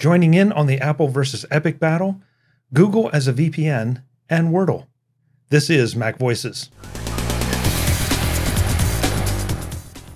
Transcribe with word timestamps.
joining 0.00 0.32
in 0.32 0.50
on 0.50 0.66
the 0.66 0.78
Apple 0.78 1.08
versus 1.08 1.44
Epic 1.50 1.78
battle, 1.78 2.22
Google 2.72 3.10
as 3.12 3.28
a 3.28 3.34
VPN, 3.34 4.02
and 4.30 4.48
Wordle. 4.48 4.86
This 5.50 5.68
is 5.68 5.94
Mac 5.94 6.16
Voices. 6.16 6.70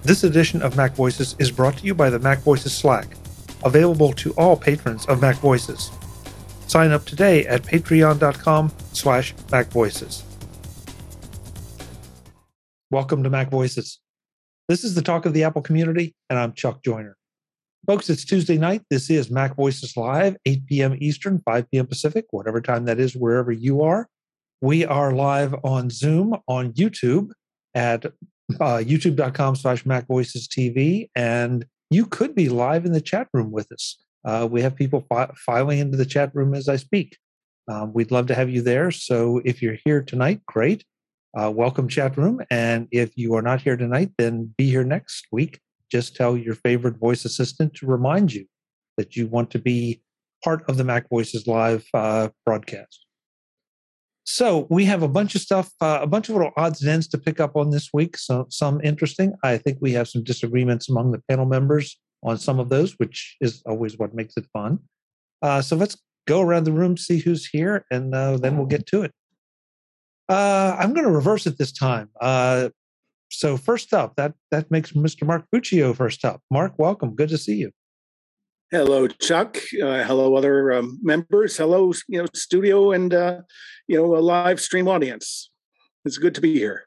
This 0.02 0.24
edition 0.24 0.62
of 0.62 0.74
Mac 0.74 0.94
Voices 0.94 1.36
is 1.38 1.50
brought 1.50 1.76
to 1.76 1.84
you 1.84 1.94
by 1.94 2.08
the 2.08 2.18
Mac 2.18 2.38
Voices 2.38 2.72
Slack, 2.72 3.08
available 3.62 4.14
to 4.14 4.32
all 4.32 4.56
patrons 4.56 5.04
of 5.04 5.20
Mac 5.20 5.36
Voices. 5.36 5.90
Sign 6.66 6.90
up 6.90 7.04
today 7.04 7.46
at 7.46 7.62
patreon.com 7.62 8.72
slash 8.94 9.34
macvoices. 9.48 10.22
Welcome 12.90 13.22
to 13.22 13.28
Mac 13.28 13.50
Voices. 13.50 14.00
This 14.66 14.82
is 14.82 14.94
the 14.94 15.02
talk 15.02 15.26
of 15.26 15.34
the 15.34 15.44
Apple 15.44 15.60
community, 15.60 16.14
and 16.30 16.38
I'm 16.38 16.54
Chuck 16.54 16.82
Joiner. 16.82 17.18
Folks, 17.86 18.08
it's 18.08 18.24
Tuesday 18.24 18.56
night. 18.56 18.80
This 18.88 19.10
is 19.10 19.30
Mac 19.30 19.56
Voices 19.56 19.94
Live, 19.94 20.36
8 20.46 20.66
p.m. 20.66 20.96
Eastern, 21.00 21.42
5 21.44 21.70
p.m. 21.70 21.86
Pacific, 21.86 22.24
whatever 22.30 22.62
time 22.62 22.86
that 22.86 22.98
is, 22.98 23.14
wherever 23.14 23.52
you 23.52 23.82
are. 23.82 24.08
We 24.62 24.86
are 24.86 25.12
live 25.12 25.54
on 25.64 25.90
Zoom 25.90 26.34
on 26.48 26.72
YouTube 26.72 27.32
at 27.74 28.06
uh, 28.06 28.78
youtube.com 28.78 29.56
slash 29.56 29.84
Mac 29.84 30.06
Voices 30.06 30.48
TV. 30.48 31.10
And 31.14 31.66
you 31.90 32.06
could 32.06 32.34
be 32.34 32.48
live 32.48 32.86
in 32.86 32.92
the 32.92 33.02
chat 33.02 33.28
room 33.34 33.50
with 33.50 33.70
us. 33.70 33.98
Uh, 34.24 34.48
we 34.50 34.62
have 34.62 34.74
people 34.74 35.04
fi- 35.06 35.32
filing 35.36 35.78
into 35.78 35.98
the 35.98 36.06
chat 36.06 36.30
room 36.32 36.54
as 36.54 36.70
I 36.70 36.76
speak. 36.76 37.18
Um, 37.68 37.92
we'd 37.92 38.10
love 38.10 38.28
to 38.28 38.34
have 38.34 38.48
you 38.48 38.62
there. 38.62 38.90
So 38.92 39.42
if 39.44 39.60
you're 39.60 39.76
here 39.84 40.00
tonight, 40.00 40.40
great. 40.46 40.86
Uh, 41.38 41.50
welcome, 41.50 41.88
chat 41.88 42.16
room. 42.16 42.40
And 42.50 42.88
if 42.92 43.14
you 43.18 43.34
are 43.34 43.42
not 43.42 43.60
here 43.60 43.76
tonight, 43.76 44.12
then 44.16 44.54
be 44.56 44.70
here 44.70 44.84
next 44.84 45.26
week 45.30 45.60
just 45.94 46.16
tell 46.16 46.36
your 46.36 46.56
favorite 46.56 46.98
voice 46.98 47.24
assistant 47.24 47.72
to 47.72 47.86
remind 47.86 48.32
you 48.32 48.44
that 48.96 49.14
you 49.14 49.28
want 49.28 49.48
to 49.48 49.60
be 49.60 50.02
part 50.42 50.68
of 50.68 50.76
the 50.76 50.82
Mac 50.82 51.08
Voices 51.08 51.46
Live 51.46 51.86
uh, 51.94 52.30
broadcast. 52.44 53.06
So 54.24 54.66
we 54.70 54.86
have 54.86 55.04
a 55.04 55.08
bunch 55.08 55.36
of 55.36 55.40
stuff, 55.40 55.70
uh, 55.80 56.00
a 56.02 56.06
bunch 56.08 56.28
of 56.28 56.34
little 56.34 56.50
odds 56.56 56.82
and 56.82 56.90
ends 56.90 57.06
to 57.08 57.18
pick 57.18 57.38
up 57.38 57.54
on 57.54 57.70
this 57.70 57.90
week. 57.94 58.16
So 58.16 58.46
some 58.50 58.80
interesting. 58.82 59.34
I 59.44 59.56
think 59.56 59.78
we 59.80 59.92
have 59.92 60.08
some 60.08 60.24
disagreements 60.24 60.88
among 60.88 61.12
the 61.12 61.22
panel 61.28 61.46
members 61.46 61.96
on 62.24 62.38
some 62.38 62.58
of 62.58 62.70
those, 62.70 62.94
which 62.98 63.36
is 63.40 63.62
always 63.64 63.96
what 63.96 64.14
makes 64.14 64.36
it 64.36 64.46
fun. 64.52 64.80
Uh, 65.42 65.62
so 65.62 65.76
let's 65.76 65.96
go 66.26 66.40
around 66.40 66.64
the 66.64 66.72
room, 66.72 66.96
see 66.96 67.18
who's 67.18 67.46
here, 67.46 67.86
and 67.92 68.12
uh, 68.16 68.36
then 68.38 68.56
we'll 68.56 68.66
get 68.66 68.84
to 68.88 69.02
it. 69.02 69.12
Uh, 70.28 70.74
I'm 70.76 70.92
going 70.92 71.06
to 71.06 71.12
reverse 71.12 71.46
it 71.46 71.56
this 71.56 71.70
time. 71.70 72.08
So 73.30 73.56
first 73.56 73.92
up, 73.92 74.14
that 74.16 74.34
that 74.50 74.70
makes 74.70 74.92
Mr. 74.92 75.26
Mark 75.26 75.44
Fuccio 75.52 75.94
first 75.94 76.24
up. 76.24 76.40
Mark, 76.50 76.74
welcome. 76.78 77.14
Good 77.14 77.30
to 77.30 77.38
see 77.38 77.56
you. 77.56 77.70
Hello, 78.70 79.06
Chuck. 79.06 79.56
Uh, 79.82 80.02
hello, 80.04 80.34
other 80.36 80.72
um, 80.72 80.98
members. 81.02 81.56
Hello, 81.56 81.92
you 82.08 82.20
know, 82.20 82.26
studio 82.34 82.92
and 82.92 83.12
uh, 83.12 83.40
you 83.86 83.96
know, 83.96 84.16
a 84.16 84.20
live 84.20 84.60
stream 84.60 84.88
audience. 84.88 85.50
It's 86.04 86.18
good 86.18 86.34
to 86.34 86.40
be 86.40 86.54
here. 86.54 86.84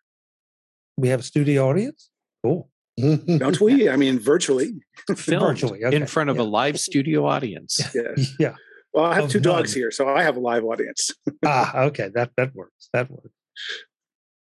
We 0.97 1.09
have 1.09 1.21
a 1.21 1.23
studio 1.23 1.69
audience. 1.69 2.09
Cool. 2.43 2.69
Don't 2.97 3.61
we? 3.61 3.89
I 3.89 3.95
mean, 3.95 4.19
virtually. 4.19 4.73
virtually 5.09 5.85
okay. 5.85 5.95
in 5.95 6.07
front 6.07 6.29
of 6.29 6.37
yeah. 6.37 6.41
a 6.41 6.45
live 6.45 6.79
studio 6.79 7.25
audience. 7.25 7.79
Yeah. 7.95 8.23
yeah. 8.39 8.55
Well, 8.93 9.05
I 9.05 9.15
have 9.15 9.25
of 9.25 9.31
two 9.31 9.39
none. 9.39 9.57
dogs 9.57 9.73
here, 9.73 9.91
so 9.91 10.09
I 10.09 10.23
have 10.23 10.37
a 10.37 10.39
live 10.39 10.63
audience. 10.63 11.11
ah, 11.45 11.81
okay. 11.83 12.09
That 12.13 12.31
that 12.37 12.55
works. 12.55 12.89
That 12.93 13.11
works. 13.11 13.29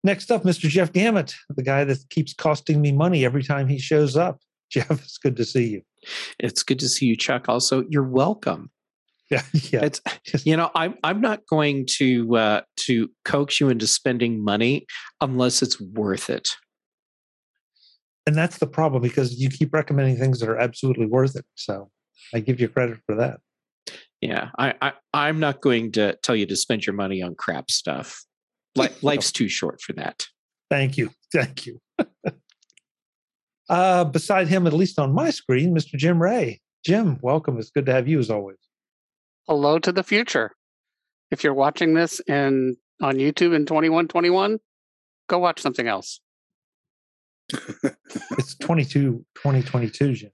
Next 0.05 0.31
up, 0.31 0.43
Mr. 0.43 0.69
Jeff 0.69 0.93
Gamet, 0.93 1.35
the 1.51 1.63
guy 1.63 1.85
that 1.85 1.99
keeps 2.11 2.35
costing 2.35 2.81
me 2.81 2.93
money 2.93 3.25
every 3.25 3.43
time 3.43 3.69
he 3.69 3.79
shows 3.79 4.17
up. 4.17 4.41
Jeff, 4.71 4.91
it's 4.91 5.19
good 5.19 5.37
to 5.37 5.45
see 5.45 5.67
you. 5.69 5.83
It's 6.39 6.63
good 6.63 6.79
to 6.81 6.89
see 6.89 7.07
you, 7.07 7.17
Chuck. 7.17 7.49
Also, 7.49 7.85
you're 7.89 8.09
welcome. 8.09 8.71
Yeah, 9.31 9.43
yeah. 9.55 9.85
It's 9.85 10.03
you 10.45 10.59
know, 10.59 10.71
I'm 10.75 10.95
I'm 11.03 11.23
not 11.23 11.47
going 11.49 11.87
to 11.97 12.37
uh, 12.37 12.61
to 12.81 13.09
coax 13.25 13.61
you 13.61 13.71
into 13.71 13.87
spending 13.87 14.45
money 14.45 14.85
unless 15.23 15.63
it's 15.63 15.81
worth 15.81 16.29
it. 16.29 16.51
And 18.27 18.37
that's 18.37 18.59
the 18.59 18.67
problem 18.67 19.01
because 19.01 19.41
you 19.41 19.49
keep 19.49 19.73
recommending 19.73 20.19
things 20.19 20.41
that 20.41 20.51
are 20.51 20.59
absolutely 20.59 21.07
worth 21.07 21.35
it. 21.35 21.47
So 21.55 21.91
I 22.35 22.41
give 22.41 22.61
you 22.61 22.69
credit 22.69 22.99
for 23.07 23.15
that. 23.15 23.41
Yeah, 24.21 24.51
I, 24.59 24.75
I 24.83 24.93
I'm 25.15 25.41
not 25.41 25.63
going 25.63 25.93
to 25.93 26.17
tell 26.23 26.37
you 26.37 26.45
to 26.47 26.57
spend 26.57 26.85
your 26.85 26.95
money 26.95 27.23
on 27.23 27.35
crap 27.35 27.71
stuff. 27.71 28.23
life's 29.03 29.33
too 29.33 29.49
short 29.49 29.81
for 29.81 29.93
that. 29.95 30.27
Thank 30.71 30.97
you. 30.97 31.11
Thank 31.33 31.67
you. 31.67 31.81
uh, 33.69 34.05
beside 34.05 34.49
him, 34.49 34.67
at 34.67 34.73
least 34.73 34.99
on 34.99 35.13
my 35.13 35.31
screen, 35.31 35.75
Mr. 35.75 35.97
Jim 35.97 36.23
Rea. 36.23 36.61
Jim, 36.85 37.19
welcome. 37.23 37.59
It's 37.59 37.71
good 37.71 37.87
to 37.87 37.93
have 37.93 38.09
you 38.09 38.19
as 38.19 38.31
always. 38.31 38.59
Hello 39.47 39.79
to 39.79 39.93
the 39.93 40.03
future. 40.03 40.53
If 41.31 41.45
you're 41.45 41.55
watching 41.55 41.95
this 41.95 42.21
in 42.21 42.77
on 43.01 43.17
YouTube 43.17 43.55
in 43.55 43.67
2121, 43.67 44.59
go 45.29 45.39
watch 45.39 45.61
something 45.61 45.87
else. 45.87 46.21
it's 47.53 48.55
22 48.57 49.25
2022, 49.35 50.13
Jim. 50.15 50.31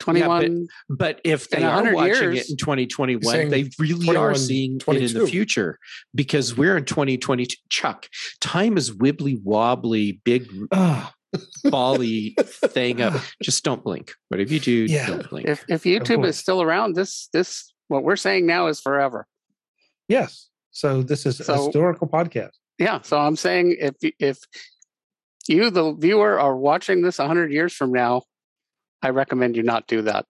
21 0.00 0.42
yeah, 0.42 0.66
but, 0.88 0.98
but, 0.98 1.20
if 1.24 1.48
they 1.48 1.62
are 1.62 1.92
watching 1.92 2.32
years, 2.32 2.48
it 2.48 2.50
in 2.50 2.56
2021 2.56 3.48
they 3.48 3.70
really 3.78 4.16
are 4.16 4.34
seeing 4.34 4.78
22. 4.78 5.04
it 5.04 5.16
in 5.16 5.22
the 5.22 5.26
future 5.26 5.78
because 6.14 6.56
we're 6.56 6.76
in 6.76 6.84
2020 6.84 7.46
chuck 7.68 8.08
time 8.40 8.76
is 8.76 8.90
wibbly 8.90 9.40
wobbly 9.42 10.20
big 10.24 10.48
bally 11.70 12.36
thing 12.38 13.02
up. 13.02 13.20
Just 13.42 13.64
don't 13.64 13.82
blink. 13.82 14.12
But 14.30 14.40
if 14.40 14.50
you 14.50 14.60
do 14.60 14.72
yeah. 14.72 15.06
don't 15.06 15.28
blink. 15.28 15.48
If, 15.48 15.64
if 15.68 15.82
youtube 15.82 16.24
is 16.26 16.36
still 16.36 16.62
around 16.62 16.94
this 16.94 17.28
this 17.32 17.72
what 17.88 18.02
we're 18.02 18.16
saying 18.16 18.46
now 18.46 18.66
is 18.66 18.80
forever. 18.80 19.26
Yes. 20.08 20.48
So 20.70 21.02
this 21.02 21.26
is 21.26 21.38
so, 21.38 21.52
a 21.52 21.56
historical 21.56 22.06
podcast. 22.06 22.52
Yeah 22.78 23.00
so 23.02 23.18
i'm 23.18 23.36
saying 23.36 23.76
if 23.80 23.94
if 24.18 24.38
you 25.48 25.70
the 25.70 25.92
viewer 25.92 26.38
are 26.38 26.56
watching 26.56 27.02
this 27.02 27.18
100 27.18 27.52
years 27.52 27.72
from 27.72 27.92
now 27.92 28.22
I 29.02 29.10
recommend 29.10 29.56
you 29.56 29.62
not 29.62 29.86
do 29.86 30.02
that. 30.02 30.26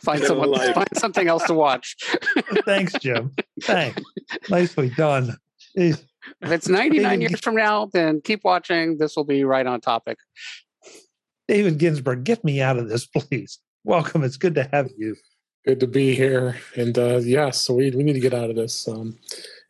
find 0.00 0.22
someone, 0.22 0.54
find 0.74 0.88
something 0.94 1.28
else 1.28 1.44
to 1.44 1.54
watch. 1.54 1.96
Thanks, 2.64 2.92
Jim. 2.94 3.34
Thanks. 3.62 4.02
Nicely 4.50 4.90
done. 4.90 5.36
If 5.74 6.04
it's 6.42 6.68
99 6.68 7.20
years 7.20 7.40
from 7.40 7.56
now, 7.56 7.90
then 7.92 8.20
keep 8.20 8.44
watching. 8.44 8.98
This 8.98 9.16
will 9.16 9.24
be 9.24 9.44
right 9.44 9.66
on 9.66 9.80
topic. 9.80 10.18
David 11.48 11.78
Ginsburg, 11.78 12.24
get 12.24 12.44
me 12.44 12.60
out 12.60 12.78
of 12.78 12.88
this, 12.88 13.06
please. 13.06 13.58
Welcome. 13.84 14.24
It's 14.24 14.36
good 14.36 14.54
to 14.54 14.68
have 14.72 14.90
you. 14.96 15.16
Good 15.66 15.80
to 15.80 15.86
be 15.86 16.14
here. 16.14 16.56
And 16.76 16.96
uh, 16.98 17.16
yes, 17.16 17.26
yeah, 17.26 17.50
so 17.50 17.74
we, 17.74 17.90
we 17.90 18.02
need 18.02 18.14
to 18.14 18.20
get 18.20 18.34
out 18.34 18.50
of 18.50 18.56
this. 18.56 18.86
Um, 18.88 19.18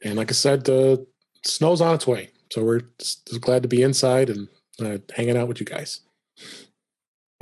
and 0.03 0.17
like 0.17 0.31
I 0.31 0.35
said, 0.35 0.69
uh, 0.69 0.99
snow's 1.45 1.81
on 1.81 1.95
its 1.95 2.07
way. 2.07 2.31
So 2.53 2.63
we're 2.63 2.83
just 2.99 3.41
glad 3.41 3.63
to 3.63 3.69
be 3.69 3.83
inside 3.83 4.31
and 4.31 4.49
uh, 4.81 4.99
hanging 5.15 5.37
out 5.37 5.49
with 5.49 5.61
you 5.61 5.67
guys 5.67 6.01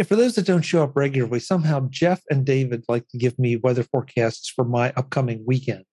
for 0.05 0.17
those 0.17 0.35
that 0.37 0.47
don't 0.47 0.63
show 0.63 0.83
up 0.83 0.97
regularly, 0.97 1.41
somehow 1.41 1.89
Jeff 1.91 2.23
and 2.31 2.45
David 2.45 2.85
like 2.89 3.09
to 3.09 3.19
give 3.19 3.39
me 3.39 3.57
weather 3.57 3.83
forecasts 3.83 4.49
for 4.49 4.65
my 4.65 4.93
upcoming 4.97 5.45
weekend. 5.47 5.85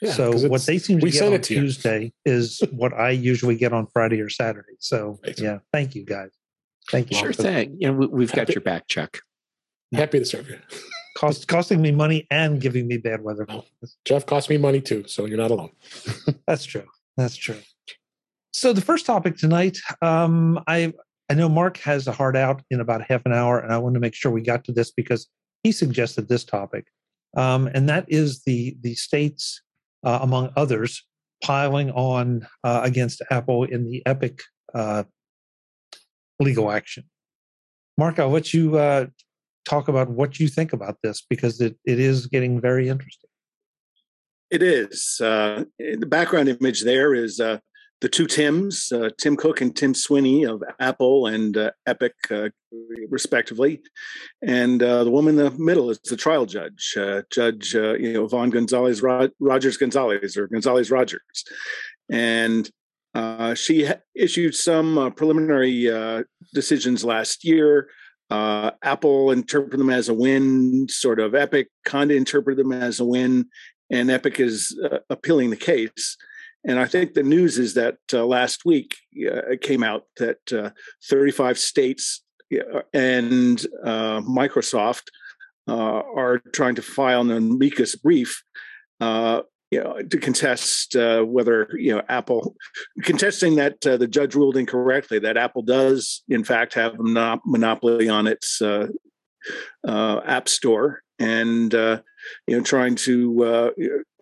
Yeah, 0.00 0.12
so 0.12 0.48
what 0.48 0.62
they 0.62 0.78
seem 0.78 0.98
to 1.00 1.10
get 1.10 1.22
on 1.22 1.32
to 1.32 1.38
Tuesday 1.38 2.12
is 2.24 2.62
what 2.70 2.94
I 2.94 3.10
usually 3.10 3.56
get 3.56 3.72
on 3.74 3.86
Friday 3.88 4.20
or 4.20 4.30
Saturday. 4.30 4.76
So 4.78 5.18
right. 5.22 5.38
yeah, 5.38 5.58
thank 5.72 5.94
you 5.94 6.04
guys. 6.04 6.30
Thank 6.90 7.10
you. 7.10 7.18
Sure 7.18 7.32
thing. 7.32 7.76
You 7.78 7.92
know, 7.92 8.08
we've 8.08 8.32
got 8.32 8.48
your 8.48 8.62
back, 8.62 8.88
Chuck. 8.88 9.18
Happy 9.92 10.20
to 10.20 10.24
serve 10.24 10.48
you. 10.48 10.58
Cost, 11.16 11.48
costing 11.48 11.82
me 11.82 11.90
money 11.90 12.26
and 12.30 12.60
giving 12.60 12.86
me 12.86 12.96
bad 12.96 13.22
weather. 13.22 13.44
No, 13.48 13.64
Jeff 14.04 14.24
cost 14.24 14.48
me 14.48 14.56
money 14.56 14.80
too, 14.80 15.04
so 15.08 15.26
you're 15.26 15.36
not 15.36 15.50
alone. 15.50 15.72
That's 16.46 16.64
true. 16.64 16.86
That's 17.16 17.36
true. 17.36 17.58
So 18.52 18.72
the 18.72 18.80
first 18.80 19.06
topic 19.06 19.36
tonight, 19.36 19.76
um, 20.00 20.60
I 20.68 20.94
I 21.30 21.34
know 21.34 21.48
Mark 21.48 21.76
has 21.78 22.08
a 22.08 22.12
hard 22.12 22.36
out 22.36 22.60
in 22.70 22.80
about 22.80 23.02
half 23.08 23.22
an 23.24 23.32
hour, 23.32 23.60
and 23.60 23.72
I 23.72 23.78
want 23.78 23.94
to 23.94 24.00
make 24.00 24.14
sure 24.14 24.32
we 24.32 24.42
got 24.42 24.64
to 24.64 24.72
this 24.72 24.90
because 24.90 25.28
he 25.62 25.70
suggested 25.70 26.28
this 26.28 26.42
topic, 26.44 26.88
um, 27.36 27.68
and 27.72 27.88
that 27.88 28.04
is 28.08 28.42
the 28.42 28.76
the 28.80 28.96
states, 28.96 29.62
uh, 30.02 30.18
among 30.22 30.50
others, 30.56 31.06
piling 31.44 31.92
on 31.92 32.48
uh, 32.64 32.80
against 32.82 33.22
Apple 33.30 33.62
in 33.62 33.88
the 33.88 34.02
Epic 34.06 34.42
uh, 34.74 35.04
legal 36.40 36.72
action. 36.72 37.04
Mark, 37.96 38.18
I'll 38.18 38.30
let 38.30 38.52
you 38.52 38.76
uh, 38.76 39.06
talk 39.64 39.86
about 39.86 40.10
what 40.10 40.40
you 40.40 40.48
think 40.48 40.72
about 40.72 40.96
this 41.04 41.24
because 41.30 41.60
it, 41.60 41.76
it 41.84 42.00
is 42.00 42.26
getting 42.26 42.60
very 42.60 42.88
interesting. 42.88 43.30
It 44.50 44.64
is. 44.64 45.20
Uh, 45.22 45.64
the 45.78 46.06
background 46.06 46.48
image 46.48 46.82
there 46.82 47.14
is 47.14 47.38
uh, 47.38 47.58
the 48.00 48.08
two 48.08 48.26
Tims, 48.26 48.90
uh, 48.92 49.10
Tim 49.18 49.36
Cook 49.36 49.60
and 49.60 49.76
Tim 49.76 49.94
Sweeney 49.94 50.44
of 50.44 50.62
Apple 50.78 51.26
and 51.26 51.56
uh, 51.56 51.70
Epic, 51.86 52.14
uh, 52.30 52.48
respectively, 53.10 53.82
and 54.42 54.82
uh, 54.82 55.04
the 55.04 55.10
woman 55.10 55.38
in 55.38 55.44
the 55.44 55.50
middle 55.62 55.90
is 55.90 55.98
the 56.00 56.16
trial 56.16 56.46
judge, 56.46 56.94
uh, 56.96 57.22
Judge 57.30 57.74
uh, 57.74 57.94
you 57.94 58.14
know 58.14 58.24
Yvonne 58.24 58.50
Gonzalez 58.50 59.02
Rogers 59.02 59.76
Gonzalez 59.76 60.36
or 60.36 60.46
Gonzalez 60.48 60.90
Rogers, 60.90 61.44
and 62.10 62.70
she 63.56 63.84
ha- 63.84 64.00
issued 64.14 64.54
some 64.54 65.12
preliminary 65.14 66.24
decisions 66.54 67.04
last 67.04 67.44
year. 67.44 67.90
Apple 68.30 69.30
interpreted 69.30 69.78
them 69.78 69.90
as 69.90 70.08
a 70.08 70.14
win, 70.14 70.86
sort 70.88 71.20
of. 71.20 71.34
Epic 71.34 71.68
kind 71.84 72.10
of 72.10 72.16
interpreted 72.16 72.64
them 72.64 72.72
as 72.72 72.98
a 72.98 73.04
win, 73.04 73.46
and 73.90 74.10
Epic 74.10 74.40
is 74.40 74.78
appealing 75.10 75.50
the 75.50 75.56
case. 75.56 76.16
And 76.66 76.78
I 76.78 76.84
think 76.84 77.14
the 77.14 77.22
news 77.22 77.58
is 77.58 77.74
that 77.74 77.96
uh, 78.12 78.24
last 78.26 78.64
week 78.64 78.96
uh, 79.16 79.52
it 79.52 79.60
came 79.62 79.82
out 79.82 80.04
that 80.18 80.52
uh, 80.52 80.70
35 81.08 81.58
states 81.58 82.22
and 82.92 83.64
uh, 83.84 84.20
Microsoft 84.20 85.04
uh, 85.68 86.02
are 86.14 86.38
trying 86.52 86.74
to 86.74 86.82
file 86.82 87.20
an 87.20 87.30
amicus 87.30 87.94
brief 87.96 88.42
uh, 89.00 89.42
you 89.70 89.82
know, 89.82 90.02
to 90.02 90.18
contest 90.18 90.96
uh, 90.96 91.22
whether 91.22 91.68
you 91.74 91.94
know 91.94 92.02
Apple 92.08 92.56
contesting 93.02 93.54
that 93.56 93.86
uh, 93.86 93.96
the 93.96 94.08
judge 94.08 94.34
ruled 94.34 94.56
incorrectly 94.56 95.20
that 95.20 95.36
Apple 95.36 95.62
does 95.62 96.22
in 96.28 96.42
fact 96.42 96.74
have 96.74 96.98
a 96.98 97.38
monopoly 97.44 98.08
on 98.08 98.26
its 98.26 98.60
uh, 98.60 98.88
uh 99.86 100.20
app 100.26 100.48
store 100.48 101.02
and 101.18 101.74
uh, 101.74 102.00
you 102.46 102.56
know 102.56 102.62
trying 102.62 102.96
to 102.96 103.44
uh, 103.44 103.70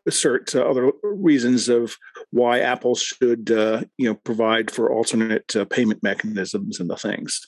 assert 0.08 0.54
other 0.54 0.90
reasons 1.02 1.68
of 1.68 1.96
why 2.30 2.60
Apple 2.60 2.94
should 2.94 3.48
you 3.48 4.08
know 4.08 4.14
provide 4.14 4.70
for 4.70 4.92
alternate 4.92 5.54
payment 5.70 6.02
mechanisms 6.02 6.80
and 6.80 6.90
the 6.90 6.96
things. 6.96 7.40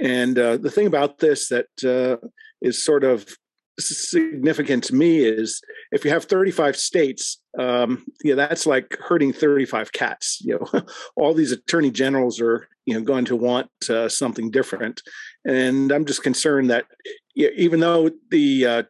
And 0.00 0.36
the 0.36 0.70
thing 0.70 0.86
about 0.86 1.18
this 1.18 1.48
that 1.48 1.66
is 2.60 2.84
sort 2.84 3.04
of 3.04 3.26
significant 3.78 4.84
to 4.84 4.94
me 4.94 5.18
is 5.18 5.60
if 5.92 6.04
you 6.04 6.10
have 6.10 6.24
35 6.24 6.76
states, 6.76 7.42
um, 7.58 8.04
yeah, 8.24 8.34
that's 8.34 8.66
like 8.66 8.96
hurting 9.00 9.32
35 9.32 9.92
cats. 9.92 10.40
You 10.42 10.58
know, 10.58 10.82
all 11.16 11.34
these 11.34 11.52
attorney 11.52 11.90
generals 11.90 12.40
are 12.40 12.68
you 12.84 12.94
know 12.94 13.00
going 13.00 13.24
to 13.26 13.36
want 13.36 13.70
uh, 13.88 14.08
something 14.08 14.50
different, 14.50 15.02
and 15.44 15.92
I'm 15.92 16.04
just 16.04 16.22
concerned 16.22 16.70
that 16.70 16.86
yeah, 17.34 17.48
even 17.56 17.80
though 17.80 18.10
the 18.30 18.66
uh, 18.66 18.82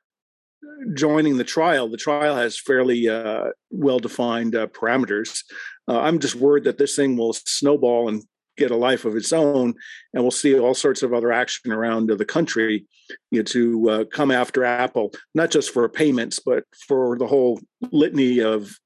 joining 0.95 1.37
the 1.37 1.45
trial, 1.45 1.89
the 1.89 1.97
trial 1.97 2.37
has 2.37 2.59
fairly 2.59 3.09
uh, 3.09 3.51
well 3.71 3.99
defined 3.99 4.55
uh, 4.55 4.67
parameters. 4.69 5.41
Uh, 5.89 6.01
I'm 6.01 6.19
just 6.19 6.35
worried 6.35 6.65
that 6.65 6.79
this 6.79 6.97
thing 6.97 7.17
will 7.17 7.33
snowball 7.33 8.09
and 8.09 8.23
get 8.57 8.71
a 8.71 8.77
life 8.77 9.05
of 9.05 9.17
its 9.17 9.33
own, 9.33 9.75
and 10.15 10.23
we'll 10.23 10.31
see 10.31 10.59
all 10.59 10.75
sorts 10.75 11.03
of 11.03 11.13
other 11.13 11.31
action 11.31 11.73
around 11.73 12.09
the 12.09 12.25
country 12.25 12.87
you 13.31 13.41
know, 13.41 13.43
to 13.45 13.91
uh, 13.91 14.05
come 14.05 14.31
after 14.31 14.65
Apple, 14.65 15.13
not 15.35 15.51
just 15.51 15.71
for 15.71 15.89
payments, 15.89 16.41
but 16.45 16.65
for 16.89 17.19
the 17.19 17.27
whole 17.27 17.61
litany 17.93 18.41
of 18.41 18.79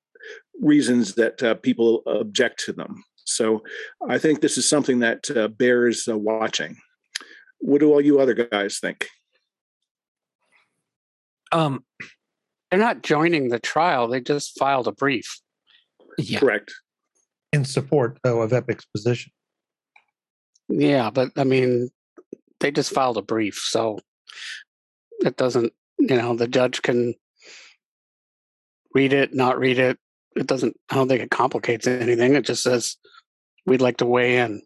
reasons 0.60 1.14
that 1.14 1.42
uh, 1.42 1.54
people 1.54 2.02
object 2.06 2.62
to 2.66 2.72
them. 2.72 3.02
So 3.24 3.62
I 4.08 4.18
think 4.18 4.40
this 4.40 4.58
is 4.58 4.68
something 4.68 4.98
that 5.00 5.30
uh, 5.30 5.48
bears 5.48 6.08
watching. 6.08 6.76
What 7.60 7.78
do 7.80 7.92
all 7.92 8.00
you 8.00 8.20
other 8.20 8.34
guys 8.34 8.78
think? 8.80 9.06
Um, 11.52 11.84
they're 12.70 12.80
not 12.80 13.02
joining 13.02 13.48
the 13.48 13.58
trial; 13.58 14.08
they 14.08 14.20
just 14.20 14.58
filed 14.58 14.88
a 14.88 14.92
brief. 14.92 15.40
Yeah. 16.18 16.40
Correct. 16.40 16.72
In 17.52 17.64
support, 17.64 18.18
though, 18.22 18.42
of 18.42 18.52
Epic's 18.52 18.86
position. 18.86 19.32
Yeah, 20.68 21.10
but 21.10 21.32
I 21.36 21.44
mean, 21.44 21.90
they 22.60 22.70
just 22.70 22.92
filed 22.92 23.16
a 23.16 23.22
brief, 23.22 23.56
so 23.56 23.98
it 25.20 25.36
doesn't. 25.36 25.72
You 25.98 26.16
know, 26.16 26.36
the 26.36 26.48
judge 26.48 26.82
can 26.82 27.14
read 28.94 29.12
it, 29.12 29.34
not 29.34 29.58
read 29.58 29.78
it. 29.78 29.98
It 30.36 30.46
doesn't. 30.46 30.76
I 30.90 30.94
don't 30.94 31.08
think 31.08 31.22
it 31.22 31.30
complicates 31.30 31.86
anything. 31.86 32.34
It 32.34 32.44
just 32.44 32.62
says 32.62 32.96
we'd 33.66 33.82
like 33.82 33.96
to 33.98 34.06
weigh 34.06 34.38
in. 34.38 34.62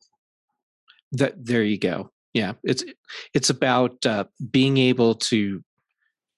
That 1.12 1.34
there 1.42 1.62
you 1.62 1.78
go. 1.78 2.10
Yeah, 2.34 2.52
it's 2.64 2.84
it's 3.32 3.50
about 3.50 4.04
uh, 4.04 4.24
being 4.50 4.76
able 4.76 5.14
to 5.14 5.62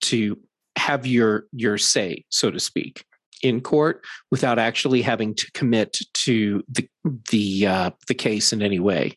to 0.02 0.38
have 0.76 1.06
your 1.06 1.46
your 1.52 1.78
say, 1.78 2.24
so 2.28 2.50
to 2.50 2.60
speak, 2.60 3.04
in 3.42 3.60
court 3.60 4.04
without 4.30 4.58
actually 4.58 5.02
having 5.02 5.34
to 5.34 5.50
commit 5.52 5.98
to 6.14 6.62
the 6.68 6.88
the 7.30 7.66
uh, 7.66 7.90
the 8.08 8.14
case 8.14 8.52
in 8.52 8.62
any 8.62 8.80
way. 8.80 9.16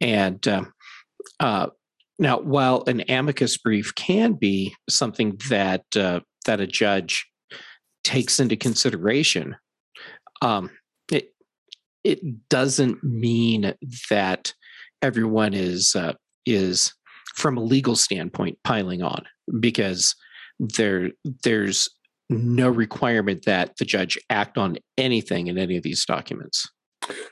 And 0.00 0.46
um, 0.48 0.72
uh, 1.38 1.68
now, 2.18 2.40
while 2.40 2.84
an 2.86 3.02
amicus 3.08 3.56
brief 3.56 3.94
can 3.94 4.34
be 4.34 4.74
something 4.88 5.38
that 5.48 5.84
uh, 5.96 6.20
that 6.46 6.60
a 6.60 6.66
judge 6.66 7.26
takes 8.04 8.40
into 8.40 8.56
consideration, 8.56 9.56
um, 10.42 10.70
it 11.10 11.34
it 12.04 12.48
doesn't 12.48 13.02
mean 13.02 13.74
that 14.10 14.52
everyone 15.02 15.54
is 15.54 15.94
uh, 15.96 16.14
is 16.44 16.92
from 17.34 17.56
a 17.56 17.62
legal 17.62 17.96
standpoint 17.96 18.58
piling 18.64 19.02
on 19.02 19.24
because 19.60 20.14
there 20.58 21.10
there's 21.42 21.88
no 22.28 22.68
requirement 22.68 23.44
that 23.44 23.76
the 23.78 23.84
judge 23.84 24.18
act 24.30 24.56
on 24.56 24.76
anything 24.96 25.48
in 25.48 25.58
any 25.58 25.76
of 25.76 25.82
these 25.82 26.04
documents. 26.04 26.68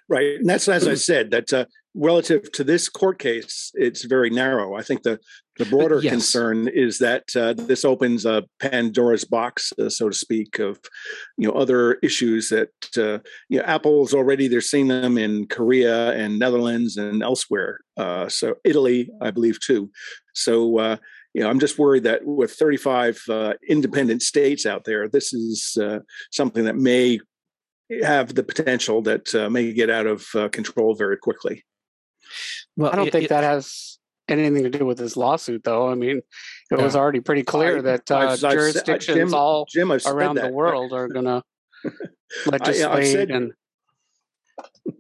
Right, 0.09 0.37
and 0.37 0.49
that's 0.49 0.67
as 0.67 0.89
I 0.89 0.95
said 0.95 1.31
that 1.31 1.53
uh, 1.53 1.67
relative 1.95 2.51
to 2.53 2.65
this 2.65 2.89
court 2.89 3.19
case, 3.19 3.71
it's 3.75 4.05
very 4.05 4.31
narrow. 4.31 4.75
I 4.75 4.83
think 4.83 5.03
the 5.03 5.21
the 5.59 5.67
broader 5.67 6.01
yes. 6.01 6.13
concern 6.13 6.69
is 6.69 6.99
that 6.99 7.25
uh, 7.37 7.55
this 7.55 7.85
opens 7.85 8.25
a 8.25 8.45
Pandora's 8.61 9.25
box, 9.25 9.73
uh, 9.79 9.89
so 9.89 10.09
to 10.09 10.15
speak, 10.15 10.59
of 10.59 10.79
you 11.37 11.49
know 11.49 11.55
other 11.55 11.95
issues 11.95 12.49
that 12.49 12.71
uh, 12.97 13.19
you 13.49 13.59
know 13.59 13.65
Apple's 13.65 14.15
already 14.15 14.49
they're 14.49 14.61
seeing 14.61 14.89
them 14.89 15.19
in 15.19 15.47
Korea 15.47 16.13
and 16.13 16.39
Netherlands 16.39 16.97
and 16.97 17.23
elsewhere. 17.23 17.81
Uh, 17.97 18.29
so 18.29 18.55
Italy, 18.65 19.11
I 19.21 19.31
believe, 19.31 19.61
too. 19.61 19.91
So 20.35 20.79
uh, 20.79 20.97
you 21.35 21.43
know, 21.43 21.51
I'm 21.51 21.61
just 21.61 21.79
worried 21.79 22.05
that 22.05 22.25
with 22.25 22.53
35 22.53 23.23
uh, 23.29 23.55
independent 23.69 24.23
states 24.23 24.67
out 24.67 24.85
there, 24.85 25.09
this 25.09 25.33
is 25.33 25.77
uh, 25.81 26.01
something 26.31 26.65
that 26.65 26.77
may 26.77 27.21
have 28.03 28.35
the 28.35 28.43
potential 28.43 29.03
that 29.03 29.35
uh, 29.35 29.49
may 29.49 29.73
get 29.73 29.91
out 29.91 30.07
of 30.07 30.27
uh, 30.35 30.49
control 30.49 30.95
very 30.95 31.17
quickly. 31.17 31.65
Well, 32.77 32.91
I 32.93 32.97
don't 32.97 33.09
it, 33.09 33.13
think 33.13 33.25
it, 33.27 33.31
that 33.31 33.45
has 33.45 33.98
anything 34.31 34.63
to 34.65 34.71
do 34.71 34.85
with 34.85 34.99
this 34.99 35.17
lawsuit, 35.17 35.65
though. 35.65 35.89
I 35.89 35.95
mean, 35.95 36.21
it 36.71 36.79
was 36.79 36.97
already 36.97 37.21
pretty 37.21 37.43
clear 37.43 37.79
I, 37.79 37.83
that 37.83 38.11
uh, 38.11 38.17
I've, 38.19 38.41
jurisdictions 38.41 39.17
I've, 39.17 39.29
Jim, 39.29 39.35
all 39.35 39.67
Jim, 39.69 39.93
around 39.93 40.37
the 40.37 40.49
world 40.49 40.93
are 40.93 41.09
going 41.09 41.25
to 41.25 41.43
legislate 42.47 43.07
said, 43.07 43.31
and. 43.31 43.53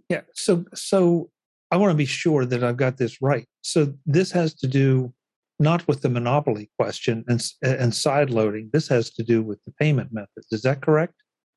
Yeah. 0.09 0.23
So, 0.35 0.65
so 0.75 1.31
I 1.71 1.77
want 1.77 1.91
to 1.91 1.97
be 1.97 2.07
sure 2.07 2.47
that 2.47 2.65
I've 2.65 2.77
got 2.77 2.97
this 2.97 3.21
right. 3.21 3.47
So 3.63 3.95
this 4.07 4.31
has 4.33 4.55
to 4.55 4.67
do 4.67 5.13
not 5.59 5.87
with 5.89 6.03
the 6.03 6.09
monopoly 6.09 6.71
question 6.79 7.25
and 7.29 7.43
and 7.63 7.95
side 7.95 8.31
loading. 8.31 8.71
This 8.73 8.89
has 8.89 9.11
to 9.11 9.23
do 9.23 9.43
with 9.43 9.59
the 9.65 9.73
payment 9.73 10.13
methods. 10.13 10.47
Is 10.53 10.63
that 10.63 10.81
correct, 10.81 11.15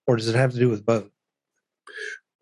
or 0.07 0.15
does 0.15 0.27
it 0.27 0.35
have 0.35 0.51
to 0.53 0.59
do 0.59 0.69
with 0.69 0.85
both? 0.85 1.09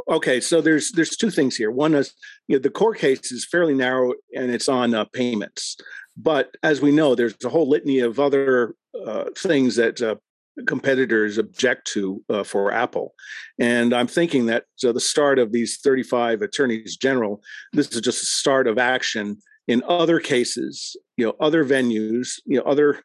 Okay, 0.10 0.42
so 0.42 0.60
there's 0.60 0.92
there's 0.92 1.16
two 1.16 1.30
things 1.30 1.56
here. 1.56 1.70
One 1.70 1.94
is 1.94 2.14
you 2.48 2.56
know, 2.56 2.62
the 2.62 2.72
court 2.72 2.98
case 2.98 3.32
is 3.32 3.46
fairly 3.46 3.76
narrow 3.76 4.14
and 4.36 4.50
it's 4.50 4.68
on 4.68 4.96
uh, 4.96 5.06
payments, 5.06 5.78
but 6.18 6.56
as 6.64 6.82
we 6.82 6.92
know, 6.92 7.14
there's 7.14 7.36
a 7.46 7.50
whole 7.50 7.70
litany 7.70 8.00
of 8.00 8.20
other 8.20 8.74
uh, 9.06 9.26
things 9.38 9.76
that 9.76 10.02
uh, 10.02 10.16
competitors 10.66 11.38
object 11.38 11.86
to 11.94 12.24
uh, 12.30 12.44
for 12.44 12.72
Apple. 12.72 13.14
And 13.60 13.94
I'm 13.94 14.08
thinking 14.08 14.48
that 14.48 14.66
so 14.78 14.92
the 14.92 15.00
start 15.00 15.38
of 15.38 15.52
these 15.52 15.78
35 15.78 16.42
attorneys 16.42 16.98
general, 16.98 17.42
this 17.74 17.90
is 17.90 18.02
just 18.02 18.24
a 18.24 18.26
start 18.26 18.68
of 18.68 18.80
action 18.80 19.38
in 19.68 19.84
other 19.88 20.20
cases, 20.20 20.98
you 21.18 21.26
know, 21.28 21.36
other 21.40 21.64
venues, 21.64 22.40
you 22.48 22.58
know, 22.58 22.64
other 22.64 23.04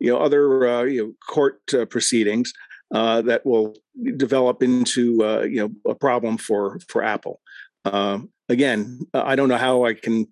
you 0.00 0.10
know 0.10 0.18
other 0.18 0.66
uh, 0.66 0.82
you 0.82 1.04
know 1.04 1.12
court 1.28 1.60
uh, 1.74 1.84
proceedings 1.84 2.52
uh, 2.92 3.22
that 3.22 3.46
will 3.46 3.76
develop 4.16 4.62
into 4.62 5.24
uh, 5.24 5.42
you 5.42 5.56
know 5.56 5.90
a 5.90 5.94
problem 5.94 6.36
for 6.36 6.78
for 6.88 7.02
Apple. 7.02 7.40
Um, 7.84 8.30
again, 8.48 9.00
I 9.14 9.36
don't 9.36 9.48
know 9.48 9.56
how 9.56 9.84
I 9.84 9.94
can. 9.94 10.26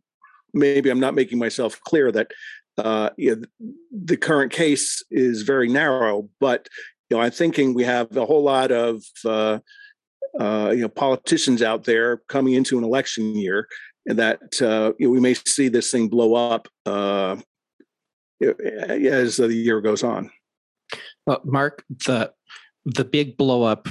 Maybe 0.55 0.91
I'm 0.91 1.01
not 1.01 1.15
making 1.15 1.39
myself 1.39 1.79
clear 1.81 2.11
that 2.13 2.31
uh, 2.79 3.11
you 3.17 3.37
know, 3.37 3.43
the 3.93 4.17
current 4.17 4.53
case 4.53 5.03
is 5.11 5.43
very 5.43 5.69
narrow, 5.69 6.29
but 6.41 6.69
you 7.11 7.17
know 7.17 7.23
I'm 7.23 7.31
thinking 7.31 7.75
we 7.75 7.85
have 7.85 8.17
a 8.17 8.27
whole 8.27 8.43
lot 8.43 8.71
of 8.71 9.03
uh, 9.25 9.59
uh, 10.39 10.71
you 10.75 10.83
know 10.83 10.89
politicians 10.89 11.63
out 11.63 11.85
there 11.85 12.19
coming 12.29 12.55
into 12.55 12.79
an 12.79 12.85
election 12.85 13.35
year, 13.35 13.67
and 14.07 14.19
that 14.19 14.41
uh, 14.63 14.93
you 14.99 15.07
know, 15.07 15.13
we 15.13 15.21
may 15.21 15.35
see 15.35 15.69
this 15.69 15.91
thing 15.91 16.09
blow 16.09 16.35
up 16.35 16.69
uh, 16.87 17.37
as 18.41 19.37
the 19.37 19.53
year 19.53 19.81
goes 19.81 20.03
on. 20.03 20.31
Well, 21.27 21.41
Mark, 21.45 21.85
the 22.07 22.33
the 22.85 23.05
big 23.05 23.37
blow 23.37 23.63
up 23.63 23.89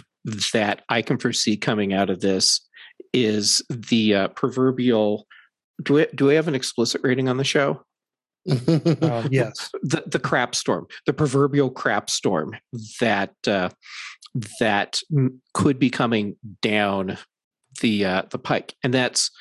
that 0.54 0.84
I 0.90 1.02
can 1.02 1.18
foresee 1.18 1.58
coming 1.58 1.94
out 1.94 2.10
of 2.10 2.22
this 2.22 2.62
is 3.14 3.62
the 3.70 4.14
uh, 4.14 4.28
proverbial. 4.30 5.26
Do 5.84 5.94
we 5.94 6.08
do 6.16 6.26
we 6.26 6.36
have 6.36 6.48
an 6.48 6.56
explicit 6.56 7.02
rating 7.04 7.30
on 7.30 7.38
the 7.38 7.44
show? 7.44 7.84
uh, 8.50 9.28
yes. 9.32 9.70
The 9.84 10.04
the 10.06 10.20
crap 10.20 10.56
storm, 10.56 10.88
the 11.06 11.14
proverbial 11.14 11.70
crap 11.70 12.10
storm 12.10 12.56
that 13.00 13.34
uh, 13.48 13.70
that 14.60 15.02
could 15.54 15.80
be 15.80 15.90
coming 15.90 16.36
down 16.62 17.18
the 17.82 18.06
uh, 18.06 18.24
the 18.32 18.40
pike, 18.40 18.76
and 18.84 18.94
that's 18.94 19.32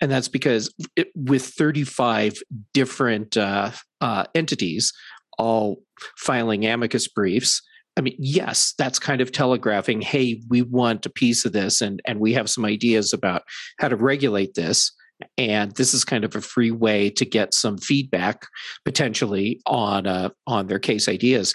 and 0.00 0.10
that's 0.10 0.28
because 0.28 0.74
it, 0.96 1.08
with 1.14 1.44
35 1.44 2.34
different 2.74 3.36
uh, 3.36 3.70
uh, 4.00 4.24
entities 4.34 4.92
all 5.38 5.82
filing 6.18 6.66
amicus 6.66 7.08
briefs 7.08 7.62
I 7.96 8.00
mean, 8.00 8.16
yes, 8.18 8.74
that's 8.78 8.98
kind 8.98 9.20
of 9.20 9.32
telegraphing, 9.32 10.00
hey, 10.00 10.40
we 10.48 10.62
want 10.62 11.04
a 11.06 11.10
piece 11.10 11.44
of 11.44 11.52
this 11.52 11.80
and, 11.80 12.00
and 12.06 12.20
we 12.20 12.32
have 12.32 12.48
some 12.48 12.64
ideas 12.64 13.12
about 13.12 13.42
how 13.78 13.88
to 13.88 13.96
regulate 13.96 14.54
this. 14.54 14.92
And 15.36 15.72
this 15.72 15.94
is 15.94 16.04
kind 16.04 16.24
of 16.24 16.34
a 16.34 16.40
free 16.40 16.70
way 16.70 17.10
to 17.10 17.24
get 17.24 17.54
some 17.54 17.78
feedback 17.78 18.46
potentially 18.84 19.60
on 19.66 20.06
uh, 20.06 20.30
on 20.48 20.66
their 20.66 20.80
case 20.80 21.08
ideas. 21.08 21.54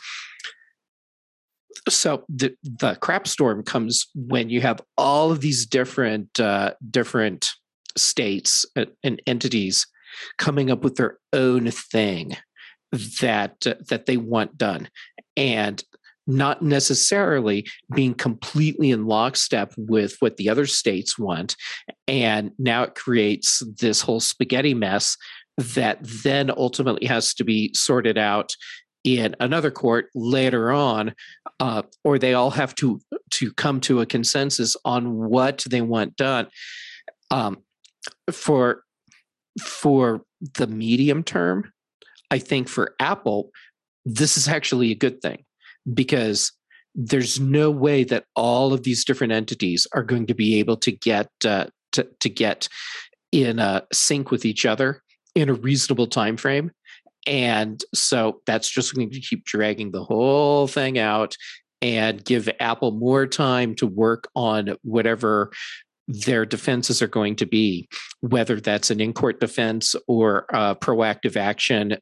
So 1.90 2.24
the 2.30 2.56
the 2.64 2.96
crap 2.96 3.28
storm 3.28 3.64
comes 3.64 4.08
when 4.16 4.50
you 4.50 4.62
have 4.62 4.80
all 4.98 5.32
of 5.32 5.42
these 5.42 5.66
different 5.66 6.40
uh, 6.40 6.76
different 6.90 7.50
states 7.98 8.66
and 9.04 9.22
entities 9.28 9.86
coming 10.38 10.72
up 10.72 10.82
with 10.82 10.96
their 10.96 11.18
own 11.34 11.70
thing 11.70 12.38
that 13.20 13.68
uh, 13.68 13.76
that 13.90 14.06
they 14.06 14.16
want 14.16 14.58
done 14.58 14.88
and 15.36 15.84
not 16.28 16.62
necessarily 16.62 17.66
being 17.96 18.14
completely 18.14 18.92
in 18.92 19.06
lockstep 19.06 19.74
with 19.78 20.18
what 20.20 20.38
the 20.38 20.50
other 20.50 20.66
states 20.66 21.18
want. 21.18 21.56
And 22.08 22.52
now 22.60 22.84
it 22.84 22.96
creates 22.96 23.64
this 23.80 24.02
whole 24.02 24.20
spaghetti 24.20 24.74
mess 24.74 25.18
that 25.58 26.00
then 26.04 26.52
ultimately 26.56 27.08
has 27.08 27.34
to 27.36 27.44
be 27.44 27.74
sorted 27.74 28.18
out 28.18 28.54
in 29.04 29.36
another 29.40 29.72
court 29.72 30.08
later 30.14 30.72
on, 30.72 31.14
uh, 31.60 31.84
or 32.04 32.20
they 32.20 32.34
all 32.34 32.52
have 32.52 32.76
to 32.76 33.00
to 33.32 33.54
come 33.54 33.80
to 33.82 34.02
a 34.02 34.06
consensus 34.06 34.76
on 34.84 35.16
what 35.16 35.66
they 35.70 35.82
want 35.82 36.16
done. 36.18 36.48
Um, 37.32 37.64
for 38.32 38.84
for 39.62 40.22
the 40.58 40.68
medium 40.68 41.24
term, 41.24 41.72
I 42.30 42.40
think 42.40 42.68
for 42.68 42.96
Apple, 43.00 43.52
this 44.06 44.38
is 44.38 44.48
actually 44.48 44.92
a 44.92 44.96
good 44.96 45.22
thing 45.22 45.46
because 45.94 46.52
there's 46.96 47.40
no 47.40 47.70
way 47.70 48.04
that 48.04 48.26
all 48.36 48.74
of 48.74 48.84
these 48.84 49.06
different 49.06 49.34
entities 49.34 49.86
are 49.94 50.04
going 50.04 50.26
to 50.26 50.34
be 50.34 50.60
able 50.60 50.78
to 50.78 50.92
get 50.92 51.30
uh, 51.46 51.66
to, 51.92 52.08
to 52.20 52.30
get 52.30 52.68
in 53.32 53.60
a 53.60 53.84
sync 53.94 54.32
with 54.32 54.46
each 54.46 54.66
other 54.66 55.02
in 55.36 55.50
a 55.50 55.54
reasonable 55.54 56.08
time 56.08 56.38
frame 56.38 56.72
and 57.28 57.84
so 57.94 58.42
that's 58.46 58.70
just 58.70 58.96
going 58.96 59.10
to 59.12 59.20
keep 59.20 59.44
dragging 59.44 59.92
the 59.92 60.04
whole 60.04 60.68
thing 60.68 60.98
out 60.98 61.36
and 61.82 62.24
give 62.26 62.50
apple 62.60 62.92
more 62.92 63.28
time 63.28 63.76
to 63.76 63.86
work 63.86 64.30
on 64.36 64.76
whatever 64.82 65.52
their 66.08 66.46
defenses 66.46 67.02
are 67.02 67.08
going 67.08 67.36
to 67.36 67.46
be, 67.46 67.88
whether 68.22 68.60
that's 68.60 68.90
an 68.90 69.02
in 69.02 69.14
court 69.14 69.40
defense 69.40 69.96
or 70.08 70.46
proactive 70.52 71.36
action 71.36 71.98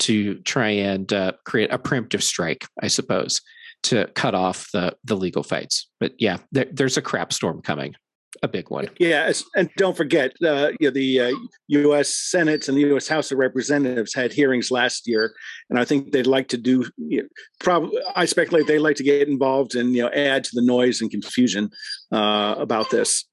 to 0.00 0.36
try 0.40 0.68
and 0.68 1.12
uh, 1.12 1.32
create 1.44 1.72
a 1.72 1.78
preemptive 1.78 2.22
strike, 2.22 2.66
I 2.82 2.88
suppose, 2.88 3.40
to 3.84 4.06
cut 4.14 4.34
off 4.34 4.68
the 4.72 4.96
the 5.04 5.16
legal 5.16 5.42
fights. 5.42 5.88
But 6.00 6.12
yeah, 6.18 6.38
there, 6.52 6.66
there's 6.72 6.96
a 6.96 7.02
crap 7.02 7.32
storm 7.32 7.62
coming, 7.62 7.94
a 8.42 8.48
big 8.48 8.70
one. 8.70 8.88
Yeah, 8.98 9.32
and 9.56 9.70
don't 9.76 9.96
forget, 9.96 10.32
uh, 10.44 10.70
you 10.80 10.88
know, 10.88 10.90
the 10.90 11.20
uh, 11.20 11.32
U.S. 11.68 12.14
Senate 12.14 12.68
and 12.68 12.76
the 12.76 12.82
U.S. 12.82 13.08
House 13.08 13.32
of 13.32 13.38
Representatives 13.38 14.14
had 14.14 14.32
hearings 14.32 14.70
last 14.70 15.06
year, 15.06 15.34
and 15.70 15.78
I 15.78 15.84
think 15.84 16.12
they'd 16.12 16.26
like 16.26 16.48
to 16.48 16.58
do. 16.58 16.84
You 16.96 17.22
know, 17.22 17.28
probably, 17.60 18.00
I 18.14 18.24
speculate 18.24 18.66
they'd 18.66 18.78
like 18.78 18.96
to 18.96 19.04
get 19.04 19.28
involved 19.28 19.74
and 19.74 19.94
you 19.94 20.02
know 20.02 20.10
add 20.10 20.44
to 20.44 20.50
the 20.54 20.62
noise 20.62 21.00
and 21.00 21.10
confusion 21.10 21.70
uh, 22.12 22.54
about 22.58 22.90
this. 22.90 23.24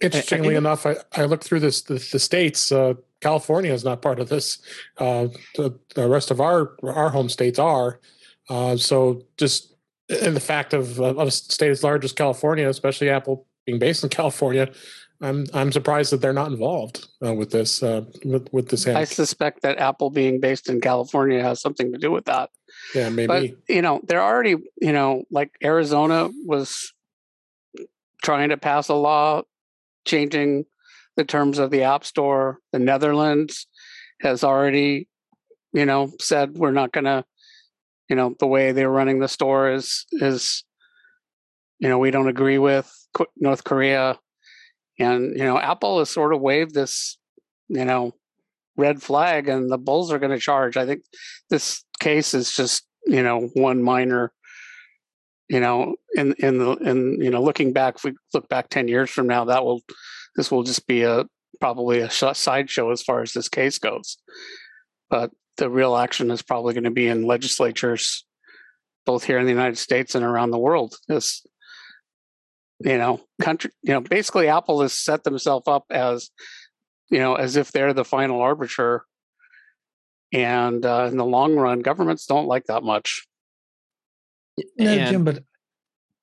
Interestingly 0.00 0.54
I, 0.54 0.56
I 0.56 0.58
enough, 0.58 0.86
I, 0.86 0.96
I 1.14 1.24
looked 1.24 1.44
through 1.44 1.60
this 1.60 1.82
the, 1.82 1.94
the 1.94 2.18
states. 2.18 2.72
Uh, 2.72 2.94
California 3.20 3.72
is 3.72 3.84
not 3.84 4.02
part 4.02 4.20
of 4.20 4.28
this. 4.28 4.58
Uh, 4.98 5.28
the, 5.56 5.78
the, 5.94 6.08
rest 6.08 6.30
of 6.30 6.40
our 6.40 6.76
our 6.82 7.10
home 7.10 7.28
states 7.28 7.58
are. 7.58 8.00
Uh, 8.50 8.76
so 8.76 9.22
just 9.38 9.74
in 10.08 10.34
the 10.34 10.40
fact 10.40 10.74
of, 10.74 11.00
of 11.00 11.18
a 11.18 11.30
state 11.30 11.70
as 11.70 11.82
large 11.82 12.04
as 12.04 12.12
California, 12.12 12.68
especially 12.68 13.08
Apple 13.08 13.46
being 13.64 13.78
based 13.78 14.04
in 14.04 14.10
California, 14.20 14.70
I'm 15.20 15.46
I'm 15.54 15.72
surprised 15.72 16.12
that 16.12 16.20
they're 16.20 16.34
not 16.34 16.50
involved 16.50 17.08
uh, 17.24 17.32
with 17.32 17.50
this 17.50 17.82
uh, 17.82 18.02
with 18.24 18.52
with 18.52 18.68
this. 18.68 18.86
I 18.86 19.04
suspect 19.04 19.62
that 19.62 19.78
Apple 19.78 20.10
being 20.10 20.40
based 20.40 20.68
in 20.68 20.80
California 20.80 21.42
has 21.42 21.60
something 21.60 21.92
to 21.92 21.98
do 21.98 22.10
with 22.10 22.26
that. 22.26 22.50
Yeah, 22.94 23.08
maybe. 23.08 23.26
But 23.26 23.74
you 23.74 23.80
know, 23.80 24.00
they're 24.04 24.22
already 24.22 24.56
you 24.80 24.92
know 24.92 25.24
like 25.30 25.52
Arizona 25.62 26.28
was 26.44 26.92
trying 28.22 28.50
to 28.50 28.56
pass 28.56 28.88
a 28.88 28.94
law 28.94 29.42
changing 30.04 30.64
the 31.16 31.24
terms 31.24 31.58
of 31.58 31.70
the 31.70 31.82
App 31.82 32.04
Store. 32.04 32.58
The 32.72 32.78
Netherlands 32.78 33.66
has 34.20 34.44
already, 34.44 35.08
you 35.72 35.86
know, 35.86 36.12
said 36.20 36.54
we're 36.54 36.72
not 36.72 36.92
going 36.92 37.04
to, 37.04 37.24
you 38.08 38.16
know, 38.16 38.34
the 38.38 38.46
way 38.46 38.72
they're 38.72 38.90
running 38.90 39.20
the 39.20 39.28
store 39.28 39.72
is 39.72 40.06
is, 40.12 40.64
you 41.78 41.88
know, 41.88 41.98
we 41.98 42.10
don't 42.10 42.28
agree 42.28 42.58
with 42.58 42.92
North 43.36 43.64
Korea, 43.64 44.18
and 44.98 45.36
you 45.36 45.44
know, 45.44 45.58
Apple 45.58 45.98
has 45.98 46.10
sort 46.10 46.34
of 46.34 46.40
waved 46.40 46.74
this, 46.74 47.18
you 47.68 47.84
know, 47.84 48.12
red 48.76 49.02
flag, 49.02 49.48
and 49.48 49.70
the 49.70 49.78
bulls 49.78 50.12
are 50.12 50.18
going 50.18 50.32
to 50.32 50.38
charge. 50.38 50.76
I 50.76 50.86
think 50.86 51.02
this 51.50 51.84
case 52.00 52.34
is 52.34 52.54
just, 52.54 52.86
you 53.06 53.22
know, 53.22 53.48
one 53.54 53.82
minor 53.82 54.32
you 55.48 55.60
know, 55.60 55.96
in 56.14 56.34
in 56.38 56.58
the 56.58 56.72
in 56.76 57.20
you 57.20 57.30
know, 57.30 57.42
looking 57.42 57.72
back, 57.72 57.96
if 57.96 58.04
we 58.04 58.14
look 58.32 58.48
back 58.48 58.68
ten 58.68 58.88
years 58.88 59.10
from 59.10 59.26
now, 59.26 59.44
that 59.44 59.64
will 59.64 59.82
this 60.36 60.50
will 60.50 60.62
just 60.62 60.86
be 60.86 61.02
a 61.02 61.24
probably 61.60 62.00
a 62.00 62.10
sideshow 62.10 62.90
as 62.90 63.02
far 63.02 63.22
as 63.22 63.32
this 63.32 63.48
case 63.48 63.78
goes. 63.78 64.16
But 65.10 65.30
the 65.56 65.70
real 65.70 65.96
action 65.96 66.30
is 66.30 66.42
probably 66.42 66.74
going 66.74 66.84
to 66.84 66.90
be 66.90 67.06
in 67.06 67.26
legislatures, 67.26 68.26
both 69.06 69.24
here 69.24 69.38
in 69.38 69.44
the 69.44 69.52
United 69.52 69.78
States 69.78 70.14
and 70.14 70.24
around 70.24 70.50
the 70.50 70.58
world. 70.58 70.96
This, 71.08 71.46
you 72.80 72.98
know, 72.98 73.20
country, 73.40 73.70
you 73.82 73.92
know, 73.92 74.00
basically 74.00 74.48
Apple 74.48 74.82
has 74.82 74.92
set 74.92 75.24
themselves 75.24 75.68
up 75.68 75.84
as, 75.90 76.30
you 77.10 77.18
know, 77.18 77.34
as 77.34 77.56
if 77.56 77.70
they're 77.70 77.92
the 77.92 78.04
final 78.04 78.40
arbiter. 78.40 79.04
And 80.32 80.84
uh, 80.84 81.08
in 81.10 81.16
the 81.16 81.24
long 81.24 81.54
run, 81.54 81.80
governments 81.80 82.26
don't 82.26 82.48
like 82.48 82.64
that 82.64 82.82
much. 82.82 83.24
No, 84.78 84.90
and, 84.90 85.10
Jim, 85.10 85.24
but 85.24 85.42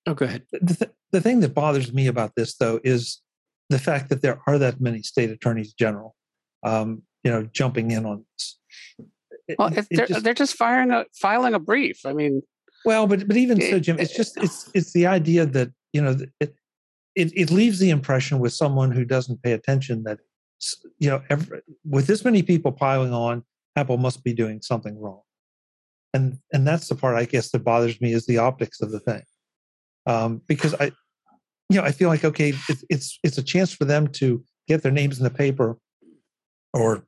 oh, 0.07 0.13
go 0.13 0.25
ahead. 0.25 0.43
The, 0.51 0.75
th- 0.75 0.91
the 1.11 1.21
thing 1.21 1.41
that 1.41 1.53
bothers 1.53 1.93
me 1.93 2.07
about 2.07 2.35
this, 2.35 2.55
though, 2.55 2.79
is 2.83 3.21
the 3.69 3.79
fact 3.79 4.09
that 4.09 4.21
there 4.21 4.39
are 4.47 4.57
that 4.57 4.79
many 4.79 5.01
state 5.01 5.29
attorneys 5.29 5.73
general, 5.73 6.15
um, 6.63 7.03
you 7.23 7.31
know, 7.31 7.43
jumping 7.43 7.91
in 7.91 8.05
on 8.05 8.25
this. 8.33 8.59
It, 9.47 9.59
well, 9.59 9.77
it 9.77 9.87
they're 9.91 10.07
just, 10.07 10.23
they're 10.23 10.33
just 10.33 10.55
firing 10.55 10.91
a 10.91 11.05
filing 11.13 11.53
a 11.53 11.59
brief. 11.59 12.05
I 12.05 12.13
mean, 12.13 12.41
well, 12.85 13.07
but 13.07 13.27
but 13.27 13.37
even 13.37 13.59
so, 13.59 13.79
Jim, 13.79 13.99
it's 13.99 14.15
just 14.15 14.37
it's 14.37 14.69
it's 14.73 14.93
the 14.93 15.07
idea 15.07 15.45
that 15.45 15.71
you 15.93 16.01
know 16.01 16.17
it 16.39 16.55
it, 17.15 17.31
it 17.35 17.51
leaves 17.51 17.79
the 17.79 17.89
impression 17.89 18.39
with 18.39 18.53
someone 18.53 18.91
who 18.91 19.03
doesn't 19.03 19.43
pay 19.43 19.51
attention 19.51 20.03
that 20.03 20.19
you 20.99 21.09
know 21.09 21.21
every, 21.29 21.61
with 21.83 22.07
this 22.07 22.23
many 22.23 22.43
people 22.43 22.71
piling 22.71 23.13
on, 23.13 23.43
Apple 23.75 23.97
must 23.97 24.23
be 24.23 24.33
doing 24.33 24.61
something 24.61 24.97
wrong 24.99 25.21
and 26.13 26.37
and 26.51 26.67
that's 26.67 26.87
the 26.87 26.95
part 26.95 27.15
I 27.15 27.25
guess 27.25 27.51
that 27.51 27.63
bothers 27.63 27.99
me 28.01 28.13
is 28.13 28.25
the 28.25 28.37
optics 28.37 28.81
of 28.81 28.91
the 28.91 28.99
thing, 28.99 29.23
um, 30.05 30.41
because 30.47 30.73
I, 30.75 30.91
you 31.69 31.77
know, 31.77 31.83
I 31.83 31.91
feel 31.91 32.09
like 32.09 32.25
okay, 32.25 32.53
it's 32.69 32.83
it's 32.89 33.19
it's 33.23 33.37
a 33.37 33.43
chance 33.43 33.73
for 33.73 33.85
them 33.85 34.07
to 34.13 34.43
get 34.67 34.83
their 34.83 34.91
names 34.91 35.17
in 35.17 35.23
the 35.23 35.29
paper, 35.29 35.77
or 36.73 37.05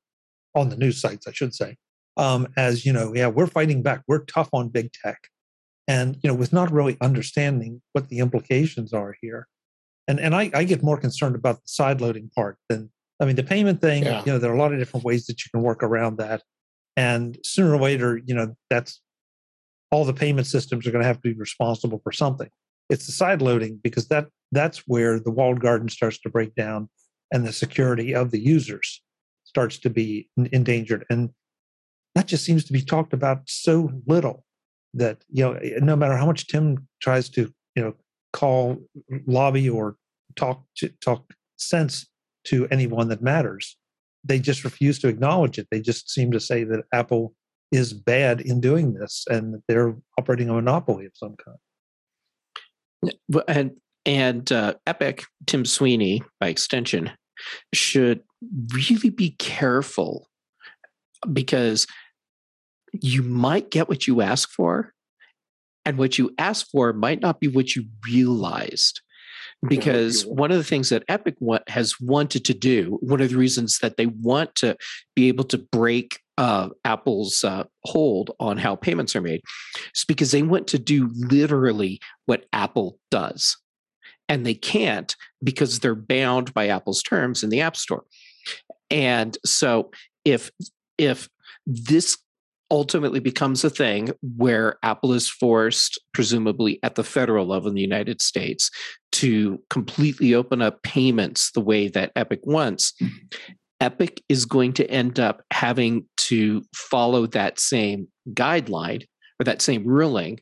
on 0.55 0.69
the 0.69 0.77
news 0.77 0.99
sites, 1.01 1.27
I 1.27 1.31
should 1.31 1.53
say, 1.53 1.77
um, 2.17 2.47
as 2.57 2.85
you 2.85 2.93
know, 2.93 3.13
yeah, 3.13 3.27
we're 3.27 3.47
fighting 3.47 3.81
back, 3.81 4.03
we're 4.07 4.23
tough 4.25 4.49
on 4.53 4.69
big 4.69 4.91
tech, 4.93 5.19
and 5.87 6.17
you 6.23 6.29
know, 6.29 6.35
with 6.35 6.53
not 6.53 6.71
really 6.71 6.97
understanding 7.01 7.81
what 7.91 8.09
the 8.09 8.19
implications 8.19 8.93
are 8.93 9.15
here, 9.21 9.47
and 10.07 10.19
and 10.19 10.33
I, 10.33 10.49
I 10.53 10.63
get 10.63 10.83
more 10.83 10.97
concerned 10.97 11.35
about 11.35 11.55
the 11.55 11.67
side 11.67 11.99
loading 11.99 12.29
part 12.35 12.57
than 12.69 12.89
I 13.19 13.25
mean 13.25 13.35
the 13.35 13.43
payment 13.43 13.81
thing. 13.81 14.03
Yeah. 14.03 14.23
You 14.25 14.33
know, 14.33 14.39
there 14.39 14.51
are 14.51 14.55
a 14.55 14.59
lot 14.59 14.71
of 14.71 14.79
different 14.79 15.05
ways 15.05 15.25
that 15.25 15.43
you 15.43 15.49
can 15.51 15.61
work 15.61 15.83
around 15.83 16.17
that 16.17 16.41
and 16.95 17.37
sooner 17.43 17.73
or 17.73 17.81
later 17.81 18.19
you 18.25 18.35
know 18.35 18.55
that's 18.69 19.01
all 19.93 20.05
the 20.05 20.13
payment 20.13 20.47
systems 20.47 20.87
are 20.87 20.91
going 20.91 21.03
to 21.03 21.07
have 21.07 21.21
to 21.21 21.33
be 21.33 21.39
responsible 21.39 22.01
for 22.03 22.11
something. 22.11 22.49
It's 22.89 23.05
the 23.05 23.11
side 23.11 23.43
loading 23.43 23.79
because 23.83 24.07
that 24.07 24.27
that's 24.51 24.79
where 24.87 25.19
the 25.19 25.29
walled 25.29 25.59
garden 25.59 25.87
starts 25.87 26.19
to 26.21 26.29
break 26.29 26.55
down 26.55 26.89
and 27.31 27.45
the 27.45 27.53
security 27.53 28.13
of 28.13 28.31
the 28.31 28.39
users 28.39 29.03
starts 29.43 29.77
to 29.79 29.91
be 29.91 30.29
endangered. 30.35 31.05
And 31.11 31.29
that 32.15 32.25
just 32.25 32.43
seems 32.43 32.63
to 32.65 32.73
be 32.73 32.81
talked 32.81 33.13
about 33.13 33.41
so 33.45 33.91
little 34.07 34.43
that 34.95 35.23
you 35.29 35.43
know 35.43 35.53
eh, 35.53 35.79
no 35.79 35.95
matter 35.95 36.17
how 36.17 36.25
much 36.25 36.47
tim 36.47 36.87
tries 37.01 37.29
to 37.29 37.51
you 37.75 37.83
know 37.83 37.93
call 38.31 38.77
lobby 39.25 39.69
or 39.69 39.95
talk 40.35 40.63
to 40.77 40.89
talk 41.01 41.33
sense 41.57 42.07
to 42.45 42.67
anyone 42.69 43.07
that 43.09 43.21
matters 43.21 43.77
they 44.23 44.39
just 44.39 44.63
refuse 44.63 44.99
to 44.99 45.07
acknowledge 45.07 45.57
it. 45.57 45.67
They 45.69 45.81
just 45.81 46.09
seem 46.09 46.31
to 46.31 46.39
say 46.39 46.63
that 46.63 46.83
Apple 46.93 47.33
is 47.71 47.93
bad 47.93 48.41
in 48.41 48.61
doing 48.61 48.93
this 48.93 49.25
and 49.29 49.61
they're 49.67 49.95
operating 50.19 50.49
a 50.49 50.53
monopoly 50.53 51.05
of 51.05 51.11
some 51.15 51.35
kind. 51.43 51.57
And 53.47 53.71
and 54.05 54.51
uh, 54.51 54.75
Epic, 54.85 55.23
Tim 55.47 55.65
Sweeney, 55.65 56.23
by 56.39 56.47
extension, 56.47 57.11
should 57.73 58.21
really 58.73 59.09
be 59.09 59.31
careful 59.39 60.27
because 61.31 61.87
you 63.01 63.23
might 63.23 63.71
get 63.71 63.89
what 63.89 64.07
you 64.07 64.21
ask 64.21 64.49
for, 64.49 64.93
and 65.85 65.97
what 65.97 66.17
you 66.17 66.33
ask 66.37 66.67
for 66.69 66.93
might 66.93 67.21
not 67.21 67.39
be 67.39 67.47
what 67.47 67.75
you 67.75 67.85
realized. 68.05 69.01
Because 69.67 70.25
one 70.25 70.51
of 70.51 70.57
the 70.57 70.63
things 70.63 70.89
that 70.89 71.03
Epic 71.07 71.35
has 71.67 71.99
wanted 71.99 72.43
to 72.45 72.53
do, 72.53 72.97
one 73.01 73.21
of 73.21 73.29
the 73.29 73.37
reasons 73.37 73.79
that 73.79 73.97
they 73.97 74.07
want 74.07 74.55
to 74.55 74.75
be 75.15 75.29
able 75.29 75.45
to 75.45 75.57
break 75.57 76.19
uh, 76.37 76.69
Apple's 76.83 77.43
uh, 77.43 77.63
hold 77.85 78.31
on 78.39 78.57
how 78.57 78.75
payments 78.75 79.15
are 79.15 79.21
made, 79.21 79.41
is 79.95 80.03
because 80.05 80.31
they 80.31 80.41
want 80.41 80.67
to 80.67 80.79
do 80.79 81.09
literally 81.15 81.99
what 82.25 82.45
Apple 82.51 82.97
does. 83.11 83.57
And 84.27 84.45
they 84.45 84.55
can't 84.55 85.15
because 85.43 85.79
they're 85.79 85.95
bound 85.95 86.53
by 86.53 86.67
Apple's 86.67 87.03
terms 87.03 87.43
in 87.43 87.49
the 87.49 87.61
App 87.61 87.77
Store. 87.77 88.03
And 88.89 89.37
so 89.45 89.91
if 90.25 90.51
if 90.97 91.29
this 91.65 92.17
ultimately 92.71 93.19
becomes 93.19 93.63
a 93.63 93.69
thing 93.69 94.11
where 94.37 94.77
Apple 94.83 95.13
is 95.13 95.29
forced, 95.29 95.99
presumably 96.13 96.79
at 96.83 96.95
the 96.95 97.03
federal 97.03 97.45
level 97.45 97.69
in 97.69 97.75
the 97.75 97.81
United 97.81 98.21
States, 98.21 98.69
to 99.13 99.61
completely 99.69 100.33
open 100.33 100.61
up 100.61 100.81
payments 100.83 101.51
the 101.51 101.61
way 101.61 101.87
that 101.87 102.11
Epic 102.15 102.39
wants. 102.43 102.93
Epic 103.79 104.23
is 104.29 104.45
going 104.45 104.73
to 104.73 104.89
end 104.89 105.19
up 105.19 105.43
having 105.51 106.05
to 106.17 106.63
follow 106.73 107.27
that 107.27 107.59
same 107.59 108.07
guideline 108.29 109.05
or 109.39 109.43
that 109.43 109.61
same 109.61 109.85
ruling, 109.85 110.39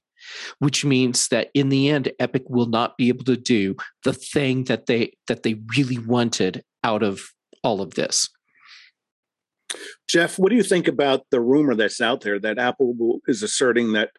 which 0.59 0.85
means 0.85 1.27
that 1.29 1.49
in 1.53 1.69
the 1.69 1.89
end, 1.89 2.11
Epic 2.19 2.43
will 2.47 2.67
not 2.67 2.97
be 2.97 3.09
able 3.09 3.25
to 3.25 3.35
do 3.35 3.75
the 4.03 4.13
thing 4.13 4.65
that 4.65 4.85
they 4.85 5.13
that 5.27 5.43
they 5.43 5.59
really 5.75 5.97
wanted 5.97 6.63
out 6.83 7.03
of 7.03 7.21
all 7.63 7.81
of 7.81 7.95
this. 7.95 8.29
Jeff, 10.07 10.37
what 10.37 10.49
do 10.49 10.55
you 10.55 10.63
think 10.63 10.87
about 10.87 11.25
the 11.31 11.39
rumor 11.39 11.75
that's 11.75 12.01
out 12.01 12.21
there 12.21 12.39
that 12.39 12.59
Apple 12.59 13.19
is 13.27 13.43
asserting 13.43 13.93
that, 13.93 14.11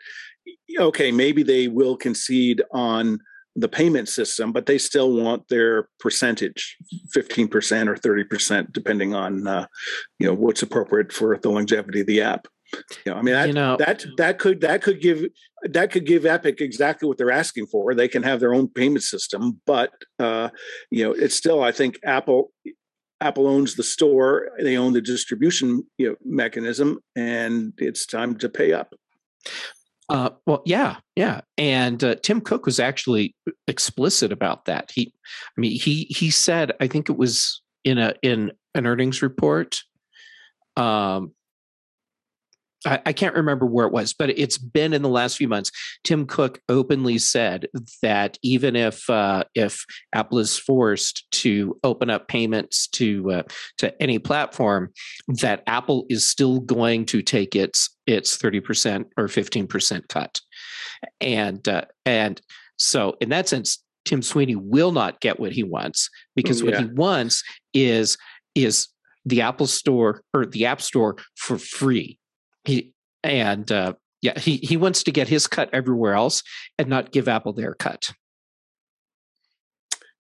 okay, 0.78 1.12
maybe 1.12 1.42
they 1.42 1.68
will 1.68 1.97
concede 1.97 2.62
on 2.73 3.18
the 3.54 3.68
payment 3.68 4.09
system, 4.09 4.52
but 4.52 4.66
they 4.66 4.78
still 4.78 5.12
want 5.12 5.49
their 5.49 5.88
percentage, 6.00 6.76
15% 7.14 7.88
or 7.88 7.97
30%, 7.97 8.73
depending 8.73 9.14
on, 9.14 9.47
uh, 9.47 9.66
you 10.18 10.26
know, 10.26 10.35
what's 10.35 10.62
appropriate 10.62 11.12
for 11.12 11.37
the 11.37 11.50
longevity 11.50 12.00
of 12.00 12.06
the 12.06 12.23
app. 12.23 12.47
You 13.04 13.12
know, 13.12 13.18
I 13.18 13.23
mean, 13.23 13.35
that, 13.35 13.49
you 13.49 13.52
know, 13.52 13.76
that, 13.76 14.06
that 14.16 14.38
could, 14.38 14.62
that 14.62 14.80
could 14.80 15.02
give, 15.02 15.26
that 15.62 15.90
could 15.90 16.06
give 16.06 16.25
Epic 16.25 16.62
exactly 16.62 17.06
what 17.06 17.18
they're 17.18 17.30
asking 17.30 17.66
for. 17.66 17.94
They 17.94 18.09
can 18.09 18.23
have 18.23 18.40
their 18.40 18.54
own 18.54 18.68
payment 18.68 19.02
system, 19.02 19.61
but, 19.66 19.90
uh, 20.18 20.49
you 20.90 21.04
know, 21.04 21.12
it's 21.12 21.37
still, 21.37 21.62
I 21.62 21.73
think 21.73 21.99
Apple, 22.02 22.50
Apple 23.22 23.46
owns 23.46 23.76
the 23.76 23.82
store, 23.82 24.50
they 24.60 24.76
own 24.76 24.92
the 24.92 25.00
distribution 25.00 25.84
you 25.98 26.10
know, 26.10 26.16
mechanism, 26.24 26.98
and 27.16 27.72
it's 27.78 28.04
time 28.04 28.36
to 28.38 28.48
pay 28.48 28.72
up. 28.72 28.94
Uh, 30.08 30.30
well, 30.46 30.62
yeah, 30.66 30.96
yeah, 31.16 31.40
and 31.56 32.02
uh, 32.02 32.16
Tim 32.22 32.40
Cook 32.40 32.66
was 32.66 32.80
actually 32.80 33.34
explicit 33.66 34.32
about 34.32 34.66
that. 34.66 34.90
He, 34.92 35.14
I 35.56 35.60
mean, 35.60 35.78
he 35.78 36.04
he 36.10 36.30
said, 36.30 36.72
I 36.80 36.86
think 36.86 37.08
it 37.08 37.16
was 37.16 37.62
in 37.84 37.98
a 37.98 38.14
in 38.22 38.52
an 38.74 38.86
earnings 38.86 39.22
report, 39.22 39.78
um, 40.76 41.32
I, 42.86 43.00
I, 43.06 43.12
can't 43.12 43.34
remember 43.34 43.66
where 43.66 43.86
it 43.86 43.92
was, 43.92 44.12
but 44.12 44.30
it's 44.30 44.58
been 44.58 44.92
in 44.92 45.02
the 45.02 45.08
last 45.08 45.36
few 45.36 45.48
months. 45.48 45.70
Tim 46.04 46.26
Cook 46.26 46.60
openly 46.68 47.18
said 47.18 47.68
that 48.02 48.38
even 48.42 48.76
if 48.76 49.08
uh, 49.08 49.44
if 49.54 49.84
Apple 50.14 50.38
is 50.38 50.58
forced 50.58 51.30
to 51.32 51.78
open 51.84 52.10
up 52.10 52.28
payments 52.28 52.88
to 52.88 53.30
uh, 53.30 53.42
to 53.78 54.02
any 54.02 54.18
platform, 54.18 54.90
that 55.28 55.62
Apple 55.66 56.06
is 56.08 56.28
still 56.28 56.60
going 56.60 57.06
to 57.06 57.22
take 57.22 57.54
its 57.54 57.90
its 58.06 58.36
thirty 58.36 58.60
percent 58.60 59.08
or 59.16 59.28
fifteen 59.28 59.66
percent 59.66 60.08
cut, 60.08 60.40
and 61.20 61.66
uh, 61.68 61.84
and 62.04 62.40
so 62.78 63.16
in 63.20 63.28
that 63.30 63.48
sense, 63.48 63.83
Tim 64.04 64.22
Sweeney 64.22 64.57
will 64.57 64.92
not 64.92 65.20
get 65.20 65.38
what 65.38 65.52
he 65.52 65.62
wants 65.62 66.09
because 66.35 66.61
yeah. 66.61 66.66
what 66.66 66.80
he 66.80 66.87
wants 66.87 67.42
is 67.72 68.18
is 68.54 68.88
the 69.24 69.40
Apple 69.40 69.66
Store 69.66 70.22
or 70.35 70.46
the 70.46 70.66
App 70.66 70.83
Store 70.83 71.16
for 71.37 71.59
free 71.59 72.18
he 72.64 72.92
and 73.22 73.70
uh, 73.70 73.94
yeah, 74.20 74.38
he 74.38 74.57
he 74.59 74.77
wants 74.77 75.03
to 75.05 75.12
get 75.12 75.29
his 75.29 75.46
cut 75.46 75.70
everywhere 75.72 76.14
else 76.14 76.42
and 76.79 76.88
not 76.88 77.12
give 77.12 77.29
Apple 77.29 77.53
their 77.53 77.75
cut. 77.75 78.12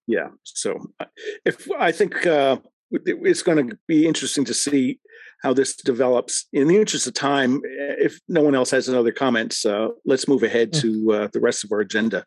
Yeah, 0.06 0.28
so 0.42 0.78
uh, 1.00 1.06
if 1.44 1.70
I 1.78 1.92
think 1.92 2.26
uh, 2.26 2.58
it's 2.90 3.42
going 3.42 3.68
to 3.68 3.78
be 3.86 4.06
interesting 4.06 4.44
to 4.46 4.54
see 4.54 4.98
how 5.42 5.52
this 5.52 5.76
develops. 5.76 6.46
In 6.52 6.68
the 6.68 6.76
interest 6.76 7.06
of 7.06 7.14
time, 7.14 7.60
if 7.64 8.20
no 8.28 8.42
one 8.42 8.54
else 8.54 8.70
has 8.70 8.88
another 8.88 9.10
comments, 9.10 9.66
uh, 9.66 9.88
let's 10.04 10.28
move 10.28 10.42
ahead 10.42 10.72
to 10.74 11.12
uh, 11.12 11.28
the 11.32 11.40
rest 11.40 11.64
of 11.64 11.72
our 11.72 11.80
agenda 11.80 12.24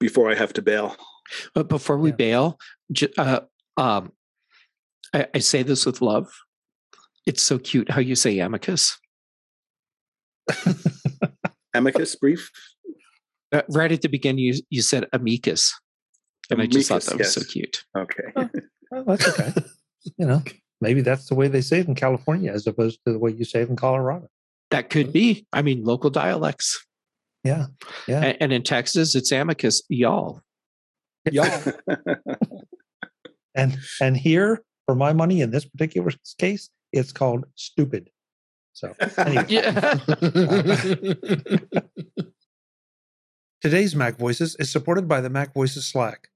before 0.00 0.30
I 0.30 0.34
have 0.34 0.52
to 0.54 0.62
bail. 0.62 0.96
But 1.54 1.68
before 1.68 1.98
we 1.98 2.10
yeah. 2.10 2.16
bail, 2.16 2.58
uh, 3.18 3.40
um, 3.76 4.12
I, 5.12 5.26
I, 5.34 5.38
say 5.38 5.62
this 5.62 5.86
with 5.86 6.00
love. 6.00 6.32
It's 7.26 7.42
so 7.42 7.58
cute 7.58 7.90
how 7.90 8.00
you 8.00 8.14
say 8.14 8.38
amicus. 8.38 8.98
amicus 11.74 12.14
brief. 12.16 12.50
Uh, 13.52 13.62
right 13.70 13.92
at 13.92 14.02
the 14.02 14.08
beginning, 14.08 14.44
you 14.44 14.54
you 14.70 14.82
said 14.82 15.06
amicus, 15.12 15.78
and 16.50 16.58
amicus, 16.58 16.74
I 16.74 16.78
just 16.78 16.88
thought 16.88 17.02
that 17.12 17.18
was 17.18 17.26
yes. 17.26 17.46
so 17.46 17.52
cute. 17.52 17.84
Okay, 17.96 18.22
oh, 18.36 18.50
well, 18.90 19.04
that's 19.16 19.28
okay. 19.28 19.52
you 20.18 20.26
know, 20.26 20.42
maybe 20.80 21.00
that's 21.00 21.28
the 21.28 21.34
way 21.34 21.48
they 21.48 21.60
say 21.60 21.80
it 21.80 21.88
in 21.88 21.94
California 21.94 22.52
as 22.52 22.66
opposed 22.66 23.00
to 23.06 23.12
the 23.12 23.18
way 23.18 23.32
you 23.32 23.44
say 23.44 23.62
it 23.62 23.68
in 23.68 23.76
Colorado. 23.76 24.28
That 24.70 24.90
could 24.90 25.12
be. 25.12 25.46
I 25.52 25.62
mean, 25.62 25.84
local 25.84 26.10
dialects. 26.10 26.84
Yeah, 27.44 27.66
yeah. 28.08 28.22
And, 28.22 28.36
and 28.40 28.52
in 28.52 28.62
Texas, 28.62 29.14
it's 29.14 29.30
amicus, 29.30 29.82
y'all. 29.88 30.40
Y'all. 31.30 31.60
and 33.54 33.78
and 34.00 34.16
here, 34.16 34.62
for 34.86 34.94
my 34.94 35.12
money, 35.12 35.40
in 35.42 35.50
this 35.50 35.64
particular 35.64 36.12
case, 36.38 36.70
it's 36.92 37.12
called 37.12 37.44
stupid. 37.54 38.10
So, 38.74 38.94
anyway. 39.18 39.44
Today's 43.62 43.96
Mac 43.96 44.18
Voices 44.18 44.56
is 44.56 44.70
supported 44.70 45.08
by 45.08 45.22
the 45.22 45.30
Mac 45.30 45.54
Voices 45.54 45.86
Slack. 45.86 46.28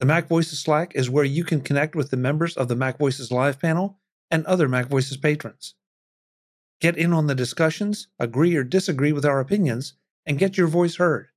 The 0.00 0.06
Mac 0.06 0.28
Voices 0.28 0.60
Slack 0.60 0.92
is 0.94 1.10
where 1.10 1.24
you 1.24 1.44
can 1.44 1.60
connect 1.60 1.94
with 1.94 2.10
the 2.10 2.16
members 2.16 2.56
of 2.56 2.68
the 2.68 2.76
Mac 2.76 2.98
Voices 2.98 3.30
Live 3.30 3.60
panel 3.60 3.98
and 4.30 4.46
other 4.46 4.66
Mac 4.68 4.86
Voices 4.86 5.18
patrons. 5.18 5.74
Get 6.80 6.96
in 6.96 7.12
on 7.12 7.26
the 7.26 7.34
discussions, 7.34 8.08
agree 8.18 8.56
or 8.56 8.64
disagree 8.64 9.12
with 9.12 9.26
our 9.26 9.40
opinions, 9.40 9.94
and 10.24 10.38
get 10.38 10.56
your 10.56 10.68
voice 10.68 10.96
heard. 10.96 11.28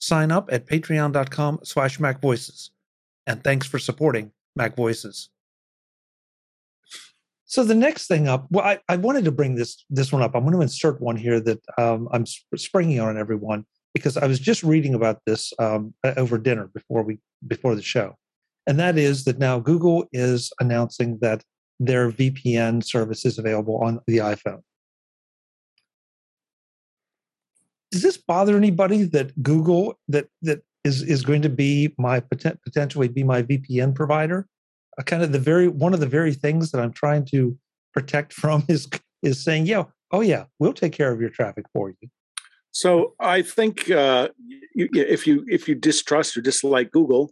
Sign 0.00 0.30
up 0.30 0.48
at 0.52 0.66
patreon.com 0.66 1.60
slash 1.64 1.98
macvoices. 1.98 2.70
And 3.26 3.42
thanks 3.42 3.66
for 3.66 3.78
supporting 3.78 4.32
Mac 4.54 4.76
Voices. 4.76 5.30
So 7.50 7.64
the 7.64 7.74
next 7.74 8.06
thing 8.06 8.28
up, 8.28 8.46
well, 8.50 8.64
I, 8.64 8.78
I 8.88 8.96
wanted 8.96 9.24
to 9.24 9.32
bring 9.32 9.56
this 9.56 9.84
this 9.90 10.12
one 10.12 10.22
up. 10.22 10.36
I'm 10.36 10.44
going 10.44 10.54
to 10.54 10.60
insert 10.60 11.00
one 11.00 11.16
here 11.16 11.40
that 11.40 11.60
um, 11.78 12.08
I'm 12.12 12.24
springing 12.24 13.00
on 13.00 13.18
everyone 13.18 13.66
because 13.92 14.16
I 14.16 14.28
was 14.28 14.38
just 14.38 14.62
reading 14.62 14.94
about 14.94 15.18
this 15.26 15.52
um, 15.58 15.92
over 16.16 16.38
dinner 16.38 16.70
before 16.72 17.02
we 17.02 17.18
before 17.48 17.74
the 17.74 17.82
show, 17.82 18.16
and 18.68 18.78
that 18.78 18.96
is 18.96 19.24
that 19.24 19.40
now 19.40 19.58
Google 19.58 20.06
is 20.12 20.52
announcing 20.60 21.18
that 21.22 21.42
their 21.80 22.12
VPN 22.12 22.84
service 22.84 23.24
is 23.24 23.36
available 23.36 23.78
on 23.82 23.98
the 24.06 24.18
iPhone. 24.18 24.60
Does 27.90 28.02
this 28.02 28.16
bother 28.16 28.56
anybody 28.56 29.02
that 29.02 29.42
Google 29.42 29.98
that 30.06 30.28
that 30.42 30.62
is 30.84 31.02
is 31.02 31.24
going 31.24 31.42
to 31.42 31.48
be 31.48 31.92
my 31.98 32.20
potentially 32.20 33.08
be 33.08 33.24
my 33.24 33.42
VPN 33.42 33.92
provider? 33.92 34.46
Kind 35.06 35.22
of 35.22 35.32
the 35.32 35.38
very 35.38 35.68
one 35.68 35.94
of 35.94 36.00
the 36.00 36.06
very 36.06 36.34
things 36.34 36.70
that 36.70 36.80
I'm 36.80 36.92
trying 36.92 37.24
to 37.26 37.56
protect 37.92 38.32
from 38.32 38.64
is 38.68 38.88
is 39.22 39.42
saying, 39.42 39.66
yeah, 39.66 39.84
oh 40.12 40.20
yeah, 40.20 40.44
we'll 40.58 40.72
take 40.72 40.92
care 40.92 41.12
of 41.12 41.20
your 41.20 41.30
traffic 41.30 41.66
for 41.72 41.90
you. 41.90 42.08
So 42.72 43.14
I 43.18 43.42
think 43.42 43.90
uh, 43.90 44.28
you, 44.74 44.88
if 44.92 45.26
you 45.26 45.44
if 45.48 45.68
you 45.68 45.74
distrust 45.74 46.36
or 46.36 46.40
dislike 46.40 46.90
Google, 46.90 47.30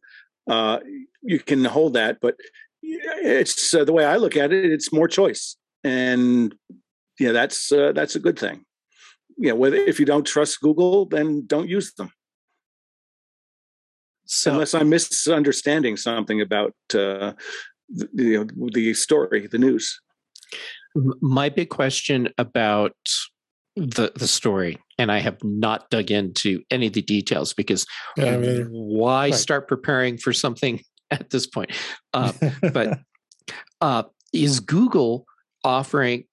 uh, 0.48 0.81
you 1.22 1.38
can 1.38 1.64
hold 1.64 1.94
that. 1.94 2.18
But 2.20 2.37
it's 2.83 3.72
uh, 3.72 3.85
the 3.85 3.92
way 3.92 4.04
I 4.04 4.16
look 4.16 4.37
at 4.37 4.52
it. 4.52 4.72
It's 4.72 4.92
more 4.92 5.09
choice, 5.09 5.57
and 5.85 6.54
yeah, 7.20 7.33
that's 7.33 7.70
uh, 7.70 7.92
that's 7.92 8.16
a 8.16 8.20
good 8.20 8.38
thing. 8.38 8.64
Yeah, 9.37 9.52
whether 9.52 9.76
if 9.76 10.00
you 10.00 10.07
don't 10.07 10.26
trust 10.26 10.61
Google, 10.61 11.07
then 11.07 11.46
don't 11.46 11.68
use 11.68 11.94
them. 11.94 12.11
So, 14.29 14.53
Unless 14.53 14.75
I'm 14.75 14.91
misunderstanding 14.91 15.97
something 15.97 16.43
about 16.43 16.75
uh, 16.95 17.33
the, 17.88 18.09
you 18.12 18.45
know, 18.45 18.69
the 18.73 18.93
story, 18.93 19.47
the 19.47 19.57
news. 19.57 19.99
My 20.95 21.49
big 21.49 21.71
question 21.71 22.29
about 22.37 22.93
the 23.75 24.12
the 24.14 24.29
story, 24.29 24.79
and 24.99 25.11
I 25.11 25.21
have 25.21 25.43
not 25.43 25.88
dug 25.88 26.11
into 26.11 26.62
any 26.71 26.88
of 26.88 26.93
the 26.93 27.01
details 27.01 27.55
because 27.55 27.87
yeah, 28.19 28.35
I 28.35 28.37
mean, 28.37 28.67
why 28.71 29.27
right. 29.27 29.35
start 29.35 29.67
preparing 29.67 30.19
for 30.19 30.35
something 30.35 30.83
at 31.11 31.31
this 31.31 31.47
point. 31.47 31.73
Uh, 32.12 32.33
but 32.73 32.99
uh, 33.81 34.03
is 34.35 34.61
Google 34.61 35.25
offering 35.64 36.25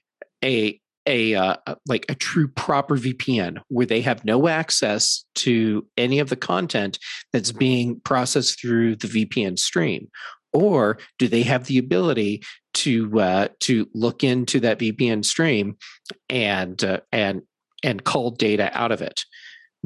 a 0.44 0.82
a 1.06 1.36
uh, 1.36 1.56
like 1.86 2.06
a 2.10 2.15
true 2.15 2.48
proper 2.48 2.98
VPN 2.98 3.60
where 3.68 3.86
they 3.86 4.02
have 4.02 4.26
no 4.26 4.48
access 4.48 5.24
to 5.36 5.86
any 5.98 6.20
of 6.20 6.30
the 6.30 6.36
content 6.36 7.00
that's 7.32 7.52
being 7.52 8.00
processed 8.02 8.60
through 8.60 8.96
the 8.96 9.08
VPN 9.08 9.60
stream, 9.60 10.10
or 10.54 10.98
do 11.20 11.28
they 11.28 11.44
have 11.44 11.65
the 11.65 11.78
ability 11.78 12.44
to 12.74 13.20
uh, 13.20 13.48
to 13.62 13.88
look 13.94 14.24
into 14.24 14.60
that 14.62 14.80
VPN 14.80 15.24
stream 15.24 15.78
and 16.30 16.84
uh, 16.84 17.00
and 17.12 17.41
and 17.84 18.04
cull 18.04 18.32
data 18.32 18.70
out 18.74 18.91
of 18.91 19.02
it? 19.02 19.22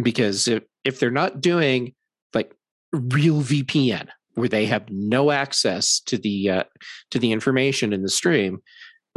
Because 0.01 0.47
if 0.47 0.63
if 0.85 0.99
they're 0.99 1.11
not 1.11 1.41
doing 1.41 1.93
like 2.33 2.53
real 2.93 3.41
VPN 3.41 4.07
where 4.35 4.49
they 4.49 4.65
have 4.65 4.89
no 4.89 5.31
access 5.31 5.99
to 6.01 6.17
the 6.17 6.49
uh, 6.49 6.63
to 7.11 7.19
the 7.19 7.31
information 7.31 7.91
in 7.91 8.03
the 8.03 8.09
stream, 8.09 8.61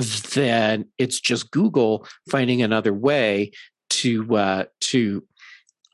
then 0.03 0.87
it's 0.99 1.21
just 1.21 1.51
Google 1.51 2.07
finding 2.31 2.62
another 2.62 2.93
way 2.93 3.53
to 3.91 4.37
uh, 4.37 4.65
to 4.81 5.25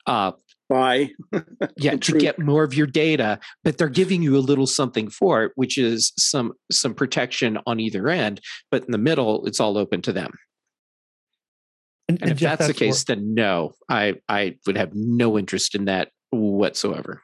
uh, 0.06 0.32
buy. 0.68 1.10
Yeah 1.76 1.96
to 2.00 2.18
get 2.18 2.38
more 2.38 2.62
of 2.62 2.74
your 2.74 2.86
data 2.86 3.38
but 3.64 3.78
they're 3.78 3.88
giving 3.88 4.22
you 4.22 4.36
a 4.36 4.40
little 4.40 4.66
something 4.66 5.08
for 5.08 5.44
it 5.44 5.52
which 5.54 5.78
is 5.78 6.12
some 6.18 6.52
some 6.70 6.94
protection 6.94 7.58
on 7.66 7.80
either 7.80 8.08
end 8.08 8.40
but 8.70 8.84
in 8.84 8.92
the 8.92 8.98
middle 8.98 9.46
it's 9.46 9.60
all 9.60 9.78
open 9.78 10.02
to 10.02 10.12
them. 10.12 10.32
And, 12.08 12.18
and, 12.20 12.22
and 12.22 12.32
if 12.32 12.38
Jeff, 12.38 12.58
that's, 12.58 12.68
that's, 12.68 12.78
the 12.78 12.84
case 12.86 13.04
then 13.04 13.34
no 13.34 13.74
i 13.88 14.14
i 14.28 14.56
would 14.66 14.76
have 14.76 14.94
no 14.94 15.38
interest 15.38 15.74
in 15.74 15.86
that 15.86 16.10
whatsoever. 16.30 17.22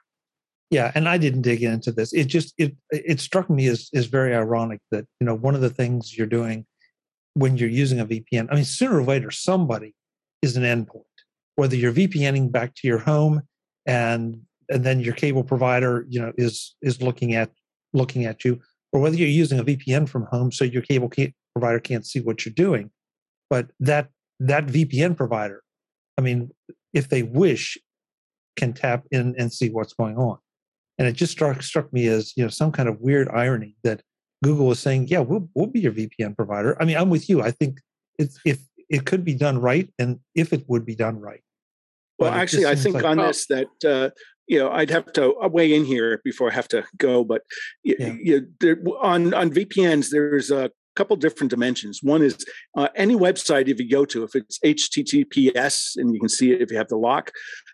Yeah 0.70 0.90
and 0.94 1.08
i 1.08 1.18
didn't 1.18 1.42
dig 1.42 1.62
into 1.62 1.92
this. 1.92 2.12
It 2.12 2.24
just 2.24 2.54
it 2.58 2.74
it 2.90 3.20
struck 3.20 3.50
me 3.50 3.66
as 3.66 3.88
is 3.92 4.06
very 4.06 4.34
ironic 4.34 4.80
that 4.90 5.06
you 5.20 5.26
know 5.26 5.34
one 5.34 5.54
of 5.54 5.60
the 5.60 5.70
things 5.70 6.16
you're 6.16 6.26
doing 6.26 6.66
when 7.34 7.56
you're 7.56 7.68
using 7.68 8.00
a 8.00 8.06
vpn 8.06 8.48
i 8.50 8.54
mean 8.54 8.64
sooner 8.64 8.98
or 8.98 9.02
later 9.02 9.30
somebody 9.30 9.94
is 10.44 10.56
an 10.56 10.62
endpoint. 10.62 11.02
Whether 11.56 11.76
you're 11.76 11.92
vpning 11.92 12.52
back 12.52 12.74
to 12.76 12.86
your 12.86 12.98
home 12.98 13.42
and 13.86 14.40
and 14.68 14.84
then 14.84 15.00
your 15.00 15.14
cable 15.14 15.44
provider 15.44 16.06
you 16.08 16.20
know 16.20 16.32
is 16.36 16.76
is 16.82 17.02
looking 17.02 17.34
at 17.34 17.50
looking 17.92 18.24
at 18.24 18.44
you 18.44 18.60
or 18.92 19.00
whether 19.00 19.16
you're 19.16 19.28
using 19.28 19.58
a 19.58 19.64
vpn 19.64 20.08
from 20.08 20.26
home 20.26 20.52
so 20.52 20.64
your 20.64 20.82
cable 20.82 21.10
provider 21.54 21.80
can't 21.80 22.06
see 22.06 22.20
what 22.20 22.44
you're 22.44 22.54
doing. 22.54 22.90
But 23.50 23.70
that 23.80 24.08
that 24.40 24.66
vpn 24.66 25.16
provider 25.16 25.62
i 26.18 26.20
mean 26.20 26.50
if 26.92 27.08
they 27.08 27.22
wish 27.22 27.78
can 28.56 28.72
tap 28.72 29.04
in 29.10 29.34
and 29.38 29.52
see 29.52 29.68
what's 29.68 29.94
going 29.94 30.16
on. 30.16 30.38
And 30.98 31.08
it 31.08 31.12
just 31.12 31.32
struck 31.32 31.62
struck 31.62 31.92
me 31.92 32.06
as 32.06 32.32
you 32.36 32.44
know 32.44 32.50
some 32.50 32.72
kind 32.72 32.88
of 32.88 33.00
weird 33.00 33.28
irony 33.28 33.76
that 33.84 34.02
Google 34.44 34.70
is 34.72 34.78
saying, 34.78 35.08
"Yeah, 35.08 35.20
we'll 35.20 35.48
we'll 35.54 35.66
be 35.66 35.80
your 35.80 35.92
VPN 35.92 36.36
provider." 36.36 36.80
I 36.80 36.84
mean, 36.84 36.96
I'm 36.96 37.10
with 37.10 37.28
you. 37.28 37.42
I 37.42 37.50
think 37.50 37.80
it's, 38.18 38.38
if 38.44 38.60
it 38.88 39.06
could 39.06 39.24
be 39.24 39.34
done 39.34 39.58
right, 39.60 39.88
and 39.98 40.20
if 40.34 40.52
it 40.52 40.64
would 40.68 40.84
be 40.86 40.94
done 40.94 41.20
right. 41.20 41.40
Well, 42.18 42.32
actually, 42.32 42.66
I 42.66 42.74
think 42.74 42.96
like, 42.96 43.04
on 43.04 43.18
oh, 43.18 43.26
this 43.26 43.46
that 43.46 43.68
uh, 43.84 44.10
you 44.46 44.58
know 44.58 44.70
I'd 44.70 44.90
have 44.90 45.12
to 45.14 45.34
weigh 45.50 45.74
in 45.74 45.84
here 45.84 46.20
before 46.24 46.50
I 46.50 46.54
have 46.54 46.68
to 46.68 46.84
go. 46.96 47.24
But 47.24 47.42
yeah. 47.82 48.14
you, 48.20 48.48
there, 48.60 48.78
on 49.00 49.34
on 49.34 49.50
VPNs, 49.50 50.10
there's 50.10 50.50
a 50.50 50.70
couple 50.94 51.16
different 51.16 51.50
dimensions. 51.50 52.00
One 52.02 52.22
is 52.22 52.44
uh, 52.76 52.88
any 52.94 53.16
website 53.16 53.68
if 53.68 53.80
you 53.80 53.88
go 53.88 54.04
to, 54.04 54.22
if 54.22 54.36
it's 54.36 54.58
HTTPS 54.60 55.96
and 55.96 56.14
you 56.14 56.20
can 56.20 56.28
see 56.28 56.52
it 56.52 56.62
if 56.62 56.70
you 56.70 56.76
have 56.76 56.88
the 56.88 56.96
lock, 56.96 57.32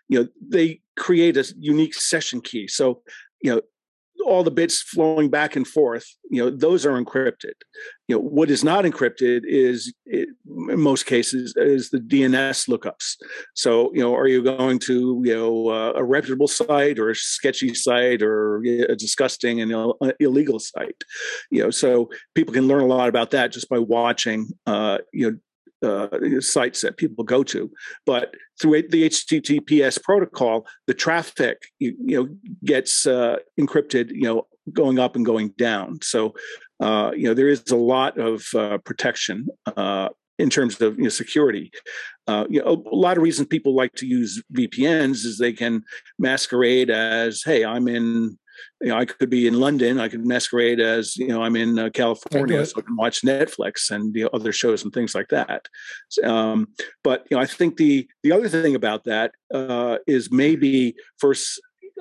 you 0.09 0.19
know 0.19 0.27
they 0.45 0.81
create 0.97 1.37
a 1.37 1.45
unique 1.57 1.93
session 1.93 2.41
key. 2.41 2.67
So 2.67 3.01
you 3.41 3.55
know 3.55 3.61
all 4.25 4.43
the 4.43 4.51
bits 4.51 4.81
flowing 4.81 5.29
back 5.29 5.55
and 5.55 5.67
forth 5.67 6.05
you 6.31 6.41
know 6.41 6.49
those 6.49 6.85
are 6.85 6.99
encrypted. 6.99 7.53
You 8.07 8.15
know 8.15 8.21
what 8.21 8.49
is 8.49 8.63
not 8.63 8.85
encrypted 8.85 9.41
is 9.43 9.93
in 10.05 10.33
most 10.47 11.05
cases 11.05 11.53
is 11.57 11.89
the 11.89 11.99
dns 11.99 12.69
lookups. 12.69 13.17
So 13.53 13.91
you 13.93 13.99
know 13.99 14.15
are 14.15 14.27
you 14.27 14.41
going 14.41 14.79
to 14.79 15.21
you 15.25 15.35
know 15.35 15.67
uh, 15.67 15.93
a 15.97 16.03
reputable 16.03 16.47
site 16.47 16.97
or 16.99 17.09
a 17.09 17.15
sketchy 17.15 17.75
site 17.75 18.23
or 18.23 18.63
a 18.63 18.95
disgusting 18.95 19.59
and 19.59 19.71
Ill- 19.71 19.97
uh, 20.01 20.13
illegal 20.21 20.59
site? 20.59 21.03
You 21.51 21.63
know 21.63 21.69
so 21.69 22.09
people 22.33 22.53
can 22.53 22.67
learn 22.67 22.81
a 22.81 22.87
lot 22.87 23.09
about 23.09 23.31
that 23.31 23.51
just 23.51 23.67
by 23.67 23.79
watching 23.79 24.47
uh, 24.65 24.99
you 25.13 25.31
know 25.31 25.37
uh, 25.83 26.07
sites 26.39 26.81
that 26.81 26.97
people 26.97 27.23
go 27.23 27.43
to. 27.43 27.69
But 28.05 28.35
through 28.61 28.83
the 28.89 29.09
HTTPS 29.09 30.01
protocol, 30.01 30.67
the 30.87 30.93
traffic 30.93 31.63
you, 31.79 31.95
you 32.03 32.17
know 32.17 32.29
gets 32.63 33.05
uh, 33.05 33.37
encrypted, 33.59 34.11
you 34.11 34.23
know, 34.23 34.47
going 34.73 34.99
up 34.99 35.15
and 35.15 35.25
going 35.25 35.49
down. 35.57 35.99
So 36.01 36.33
uh, 36.79 37.11
you 37.15 37.23
know 37.23 37.33
there 37.33 37.49
is 37.49 37.63
a 37.71 37.75
lot 37.75 38.17
of 38.17 38.45
uh, 38.55 38.77
protection 38.79 39.47
uh, 39.75 40.09
in 40.39 40.49
terms 40.49 40.81
of 40.81 40.97
you 40.97 41.03
know, 41.03 41.09
security. 41.09 41.71
Uh, 42.27 42.45
you 42.49 42.61
know, 42.61 42.83
a 42.91 42.95
lot 42.95 43.17
of 43.17 43.23
reasons 43.23 43.47
people 43.47 43.75
like 43.75 43.93
to 43.93 44.05
use 44.05 44.41
VPNs 44.53 45.25
is 45.25 45.37
they 45.37 45.53
can 45.53 45.83
masquerade 46.19 46.89
as, 46.89 47.43
"Hey, 47.43 47.65
I'm 47.65 47.87
in 47.87 48.37
you 48.81 48.89
know, 48.89 48.97
I 48.97 49.05
could 49.05 49.29
be 49.29 49.47
in 49.47 49.59
London. 49.59 49.99
I 49.99 50.07
could 50.07 50.25
masquerade 50.25 50.79
as 50.79 51.15
you 51.17 51.27
know 51.27 51.41
I'm 51.41 51.55
in 51.55 51.77
uh, 51.77 51.89
California, 51.89 52.65
so 52.65 52.79
I 52.79 52.81
can 52.81 52.95
watch 52.95 53.21
Netflix 53.21 53.91
and 53.91 54.13
the 54.13 54.29
other 54.33 54.51
shows 54.51 54.83
and 54.83 54.93
things 54.93 55.15
like 55.15 55.29
that. 55.29 55.67
Um, 56.23 56.67
but 57.03 57.25
you 57.29 57.37
know, 57.37 57.43
I 57.43 57.45
think 57.45 57.77
the 57.77 58.07
the 58.23 58.31
other 58.31 58.49
thing 58.49 58.75
about 58.75 59.03
that 59.05 59.31
uh, 59.53 59.97
is 60.07 60.31
maybe 60.31 60.95
for 61.19 61.33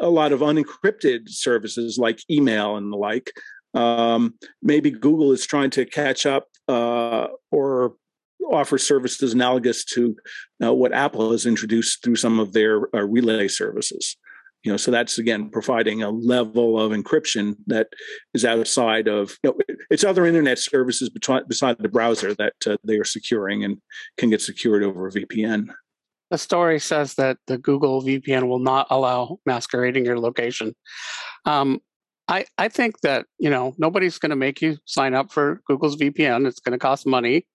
a 0.00 0.10
lot 0.10 0.32
of 0.32 0.40
unencrypted 0.40 1.28
services 1.28 1.98
like 1.98 2.20
email 2.30 2.76
and 2.76 2.92
the 2.92 2.96
like. 2.96 3.30
Um, 3.72 4.34
maybe 4.62 4.90
Google 4.90 5.30
is 5.30 5.46
trying 5.46 5.70
to 5.70 5.84
catch 5.84 6.26
up 6.26 6.48
uh, 6.66 7.28
or 7.52 7.94
offer 8.50 8.78
services 8.78 9.32
analogous 9.32 9.84
to 9.84 10.16
uh, 10.64 10.72
what 10.72 10.92
Apple 10.92 11.30
has 11.32 11.46
introduced 11.46 12.02
through 12.02 12.16
some 12.16 12.40
of 12.40 12.52
their 12.52 12.94
uh, 12.94 13.02
relay 13.02 13.48
services 13.48 14.16
you 14.62 14.70
know 14.70 14.76
so 14.76 14.90
that's 14.90 15.18
again 15.18 15.50
providing 15.50 16.02
a 16.02 16.10
level 16.10 16.80
of 16.80 16.92
encryption 16.92 17.54
that 17.66 17.88
is 18.34 18.44
outside 18.44 19.08
of 19.08 19.36
you 19.42 19.50
know, 19.50 19.58
it's 19.90 20.04
other 20.04 20.26
internet 20.26 20.58
services 20.58 21.08
beside, 21.08 21.48
beside 21.48 21.76
the 21.78 21.88
browser 21.88 22.34
that 22.34 22.54
uh, 22.66 22.76
they 22.84 22.96
are 22.96 23.04
securing 23.04 23.64
and 23.64 23.78
can 24.16 24.30
get 24.30 24.42
secured 24.42 24.82
over 24.82 25.06
a 25.06 25.10
vpn 25.10 25.68
the 26.30 26.38
story 26.38 26.78
says 26.78 27.14
that 27.14 27.38
the 27.46 27.58
google 27.58 28.02
vpn 28.02 28.48
will 28.48 28.60
not 28.60 28.86
allow 28.90 29.38
masquerading 29.46 30.04
your 30.04 30.18
location. 30.18 30.74
Um, 31.44 31.80
I, 32.28 32.44
I 32.56 32.68
think 32.68 33.00
that 33.00 33.26
you 33.38 33.50
know 33.50 33.74
nobody's 33.78 34.18
going 34.18 34.30
to 34.30 34.36
make 34.36 34.62
you 34.62 34.78
sign 34.84 35.14
up 35.14 35.32
for 35.32 35.60
google's 35.66 35.96
vpn 35.96 36.46
it's 36.46 36.60
going 36.60 36.72
to 36.72 36.78
cost 36.78 37.06
money. 37.06 37.46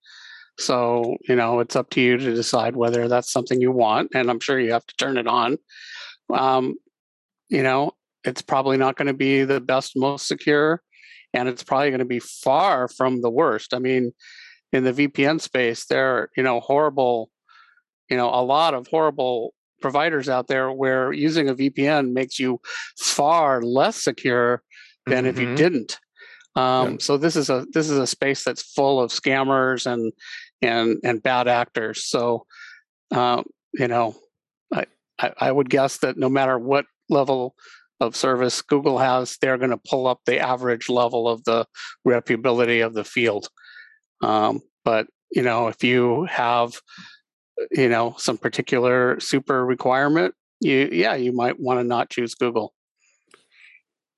So 0.60 1.16
you 1.28 1.36
know 1.36 1.62
it's 1.62 1.76
up 1.76 1.90
to 1.92 2.02
you 2.02 2.18
to 2.18 2.36
decide 2.36 2.76
whether 2.76 3.08
that's 3.08 3.32
something 3.32 3.62
you 3.62 3.72
want 3.72 4.12
and 4.14 4.30
i'm 4.30 4.40
sure 4.40 4.60
you 4.60 4.74
have 4.74 4.86
to 4.86 4.96
turn 4.98 5.18
it 5.18 5.28
on. 5.28 5.58
Um, 6.34 6.76
you 7.50 7.64
know, 7.64 7.92
it's 8.24 8.42
probably 8.42 8.78
not 8.78 8.96
going 8.96 9.08
to 9.08 9.14
be 9.14 9.44
the 9.44 9.62
best, 9.62 9.94
most 9.96 10.28
secure, 10.28 10.82
and 11.34 11.48
it's 11.48 11.64
probably 11.64 11.90
going 11.90 12.00
to 12.00 12.06
be 12.06 12.20
far 12.20 12.88
from 12.88 13.22
the 13.22 13.30
worst. 13.30 13.74
I 13.74 13.80
mean, 13.80 14.14
in 14.72 14.84
the 14.84 14.94
VPN 14.94 15.40
space, 15.40 15.86
there 15.86 16.18
are, 16.18 16.30
you 16.36 16.44
know, 16.44 16.60
horrible, 16.60 17.30
you 18.10 18.18
know, 18.18 18.30
a 18.30 18.44
lot 18.44 18.74
of 18.74 18.88
horrible 18.88 19.54
providers 19.82 20.30
out 20.30 20.48
there 20.48 20.72
where 20.72 21.14
using 21.14 21.50
a 21.50 21.56
VPN 21.56 22.12
makes 22.14 22.40
you 22.40 22.60
far 22.98 23.62
less 23.62 24.04
secure 24.04 24.64
than 25.06 25.20
mm-hmm. 25.20 25.28
if 25.28 25.40
you 25.40 25.48
mm-hmm. 25.48 25.56
didn't. 25.56 26.00
Um, 26.56 26.92
yeah. 26.92 26.98
So 27.00 27.18
this 27.18 27.36
is 27.36 27.50
a 27.50 27.66
this 27.74 27.90
is 27.90 27.98
a 27.98 28.08
space 28.08 28.44
that's 28.44 28.64
full 28.64 29.02
of 29.02 29.12
scammers 29.12 29.86
and 29.86 30.14
and 30.62 30.98
and 31.04 31.22
bad 31.22 31.48
actors. 31.48 32.06
So 32.06 32.46
uh, 33.12 33.44
you 33.74 33.88
know, 33.88 34.16
I, 34.74 34.86
I 35.20 35.32
I 35.38 35.52
would 35.52 35.70
guess 35.70 35.98
that 36.00 36.18
no 36.18 36.30
matter 36.30 36.58
what 36.58 36.86
level 37.10 37.56
of 38.00 38.16
service 38.16 38.62
Google 38.62 38.98
has, 38.98 39.38
they're 39.38 39.58
going 39.58 39.70
to 39.72 39.78
pull 39.78 40.08
up 40.08 40.20
the 40.26 40.40
average 40.40 40.90
level 40.90 41.28
of 41.28 41.44
the 41.46 41.66
reputability 42.06 42.86
of 42.86 42.94
the 42.94 43.04
field. 43.04 43.48
Um, 44.22 44.62
but 44.84 45.08
you 45.32 45.42
know, 45.42 45.68
if 45.68 45.84
you 45.84 46.26
have 46.26 46.74
you 47.72 47.90
know 47.90 48.16
some 48.18 48.38
particular 48.38 49.20
super 49.20 49.66
requirement, 49.66 50.34
you 50.60 50.90
yeah, 50.92 51.16
you 51.16 51.32
might 51.32 51.60
want 51.60 51.80
to 51.80 51.84
not 51.84 52.10
choose 52.10 52.36
Google. 52.36 52.74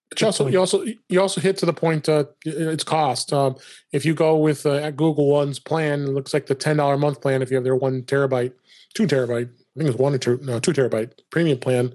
But 0.10 0.22
you 0.22 0.28
also, 0.28 0.48
you 0.48 0.60
also 0.60 0.86
you 1.10 1.22
also 1.22 1.42
hit 1.42 1.58
to 1.58 1.66
the 1.66 1.74
point. 1.74 2.08
Uh, 2.08 2.26
it's 2.46 2.84
cost. 2.84 3.34
Um, 3.34 3.56
if 3.92 4.06
you 4.06 4.14
go 4.14 4.38
with 4.38 4.66
uh, 4.66 4.90
Google 4.92 5.28
One's 5.28 5.60
plan, 5.60 6.04
it 6.04 6.10
looks 6.10 6.34
like 6.34 6.46
the 6.46 6.56
ten 6.56 6.78
dollar 6.78 6.98
month 6.98 7.22
plan. 7.22 7.42
If 7.42 7.52
you 7.52 7.56
have 7.56 7.64
their 7.64 7.76
one 7.76 8.04
terabyte, 8.04 8.54
two 8.94 9.06
terabyte, 9.06 9.50
I 9.50 9.80
think 9.80 9.90
it's 9.90 10.00
one 10.00 10.14
or 10.14 10.18
two, 10.18 10.40
no, 10.42 10.60
two 10.60 10.72
terabyte 10.72 11.12
premium 11.30 11.60
plan 11.60 11.94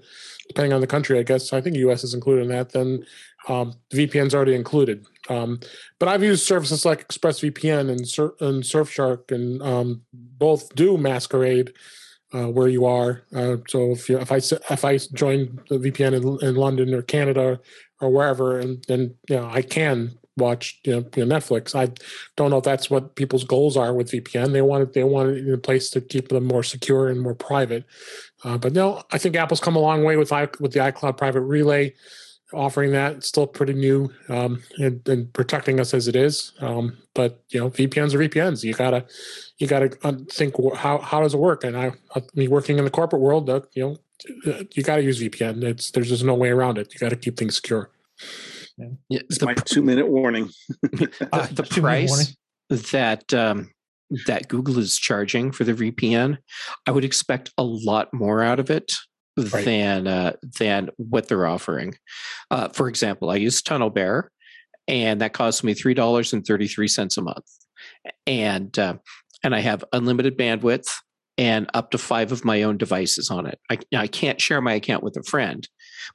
depending 0.52 0.72
on 0.72 0.80
the 0.80 0.86
country, 0.86 1.18
I 1.18 1.22
guess. 1.22 1.52
I 1.52 1.60
think 1.60 1.76
US 1.76 2.04
is 2.04 2.14
included 2.14 2.42
in 2.42 2.48
that. 2.48 2.70
Then 2.70 3.04
um, 3.48 3.74
VPN's 3.92 4.34
already 4.34 4.54
included. 4.54 5.06
Um, 5.28 5.60
but 5.98 6.08
I've 6.08 6.22
used 6.22 6.46
services 6.46 6.84
like 6.84 7.08
ExpressVPN 7.08 7.90
and, 7.90 8.06
Sur- 8.06 8.34
and 8.40 8.62
Surfshark, 8.62 9.30
and 9.30 9.62
um, 9.62 10.02
both 10.12 10.74
do 10.74 10.96
masquerade 10.96 11.72
uh, 12.34 12.46
where 12.46 12.68
you 12.68 12.86
are. 12.86 13.22
Uh, 13.34 13.56
so 13.68 13.92
if 13.92 14.08
you, 14.08 14.18
if 14.18 14.32
I 14.32 14.36
if 14.36 14.84
I 14.84 14.98
join 14.98 15.60
the 15.68 15.78
VPN 15.78 16.14
in, 16.14 16.48
in, 16.48 16.54
London 16.54 16.94
or 16.94 17.02
Canada 17.02 17.60
or 18.00 18.10
wherever, 18.10 18.58
and 18.58 18.84
then 18.88 19.14
you 19.28 19.36
know 19.36 19.48
I 19.50 19.62
can 19.62 20.18
watch 20.36 20.80
you 20.84 20.94
know, 20.94 21.02
Netflix. 21.02 21.74
I 21.74 21.92
don't 22.36 22.50
know 22.50 22.58
if 22.58 22.64
that's 22.64 22.88
what 22.88 23.16
people's 23.16 23.44
goals 23.44 23.76
are 23.76 23.92
with 23.92 24.10
VPN. 24.10 24.52
They 24.52 24.62
want 24.62 24.92
they 24.92 25.04
want 25.04 25.30
it 25.30 25.46
in 25.46 25.52
a 25.52 25.58
place 25.58 25.90
to 25.90 26.00
keep 26.00 26.28
them 26.28 26.44
more 26.44 26.62
secure 26.62 27.08
and 27.08 27.20
more 27.20 27.34
private. 27.34 27.84
Uh, 28.44 28.58
but 28.58 28.72
no, 28.72 29.02
I 29.12 29.18
think 29.18 29.36
Apple's 29.36 29.60
come 29.60 29.76
a 29.76 29.80
long 29.80 30.04
way 30.04 30.16
with 30.16 30.32
I, 30.32 30.48
with 30.58 30.72
the 30.72 30.80
iCloud 30.80 31.16
Private 31.16 31.42
Relay 31.42 31.94
offering 32.52 32.92
that. 32.92 33.16
It's 33.16 33.28
still 33.28 33.46
pretty 33.46 33.72
new 33.72 34.12
um, 34.28 34.62
and, 34.78 35.06
and, 35.08 35.32
protecting 35.32 35.80
us 35.80 35.94
as 35.94 36.08
it 36.08 36.16
is. 36.16 36.52
Um, 36.60 36.98
but 37.14 37.42
you 37.50 37.60
know, 37.60 37.70
VPNs 37.70 38.14
are 38.14 38.18
VPNs. 38.18 38.62
You 38.64 38.74
gotta 38.74 39.06
you 39.58 39.66
gotta 39.66 39.88
think 40.30 40.54
how 40.76 40.98
how 40.98 41.20
does 41.20 41.34
it 41.34 41.40
work? 41.40 41.64
And 41.64 41.76
I, 41.76 41.92
I 42.14 42.22
mean, 42.34 42.50
working 42.50 42.78
in 42.78 42.84
the 42.84 42.90
corporate 42.90 43.22
world, 43.22 43.48
uh, 43.48 43.60
you 43.74 43.82
know, 43.82 43.96
you 44.72 44.82
got 44.82 44.96
to 44.96 45.02
use 45.02 45.20
VPN. 45.20 45.62
It's 45.62 45.90
there's 45.90 46.08
just 46.08 46.24
no 46.24 46.34
way 46.34 46.50
around 46.50 46.78
it. 46.78 46.92
You 46.92 47.00
got 47.00 47.10
to 47.10 47.16
keep 47.16 47.36
things 47.36 47.56
secure. 47.56 47.90
Yeah, 48.76 49.20
it's 49.28 49.42
my 49.42 49.54
two 49.54 49.82
minute 49.82 50.08
warning. 50.08 50.50
uh, 51.32 51.46
the 51.50 51.62
price 51.80 52.36
that 52.68 53.32
um, 53.34 53.70
that 54.26 54.48
Google 54.48 54.78
is 54.78 54.98
charging 54.98 55.52
for 55.52 55.64
the 55.64 55.74
VPN, 55.74 56.38
I 56.86 56.90
would 56.90 57.04
expect 57.04 57.52
a 57.58 57.62
lot 57.64 58.08
more 58.12 58.42
out 58.42 58.60
of 58.60 58.70
it 58.70 58.90
right. 59.36 59.64
than 59.64 60.06
uh, 60.06 60.32
than 60.58 60.90
what 60.96 61.28
they're 61.28 61.46
offering. 61.46 61.94
Uh, 62.50 62.68
for 62.68 62.88
example, 62.88 63.30
I 63.30 63.36
use 63.36 63.62
TunnelBear, 63.62 64.24
and 64.88 65.20
that 65.20 65.32
costs 65.32 65.64
me 65.64 65.74
three 65.74 65.94
dollars 65.94 66.32
and 66.32 66.44
thirty 66.44 66.68
three 66.68 66.88
cents 66.88 67.16
a 67.16 67.22
month, 67.22 67.46
and 68.26 68.78
uh, 68.78 68.96
and 69.42 69.54
I 69.54 69.60
have 69.60 69.84
unlimited 69.92 70.38
bandwidth 70.38 70.88
and 71.38 71.70
up 71.74 71.90
to 71.90 71.98
five 71.98 72.30
of 72.30 72.44
my 72.44 72.62
own 72.62 72.76
devices 72.76 73.30
on 73.30 73.46
it. 73.46 73.58
I, 73.70 73.78
I 73.96 74.06
can't 74.06 74.40
share 74.40 74.60
my 74.60 74.74
account 74.74 75.02
with 75.02 75.16
a 75.16 75.22
friend, 75.22 75.66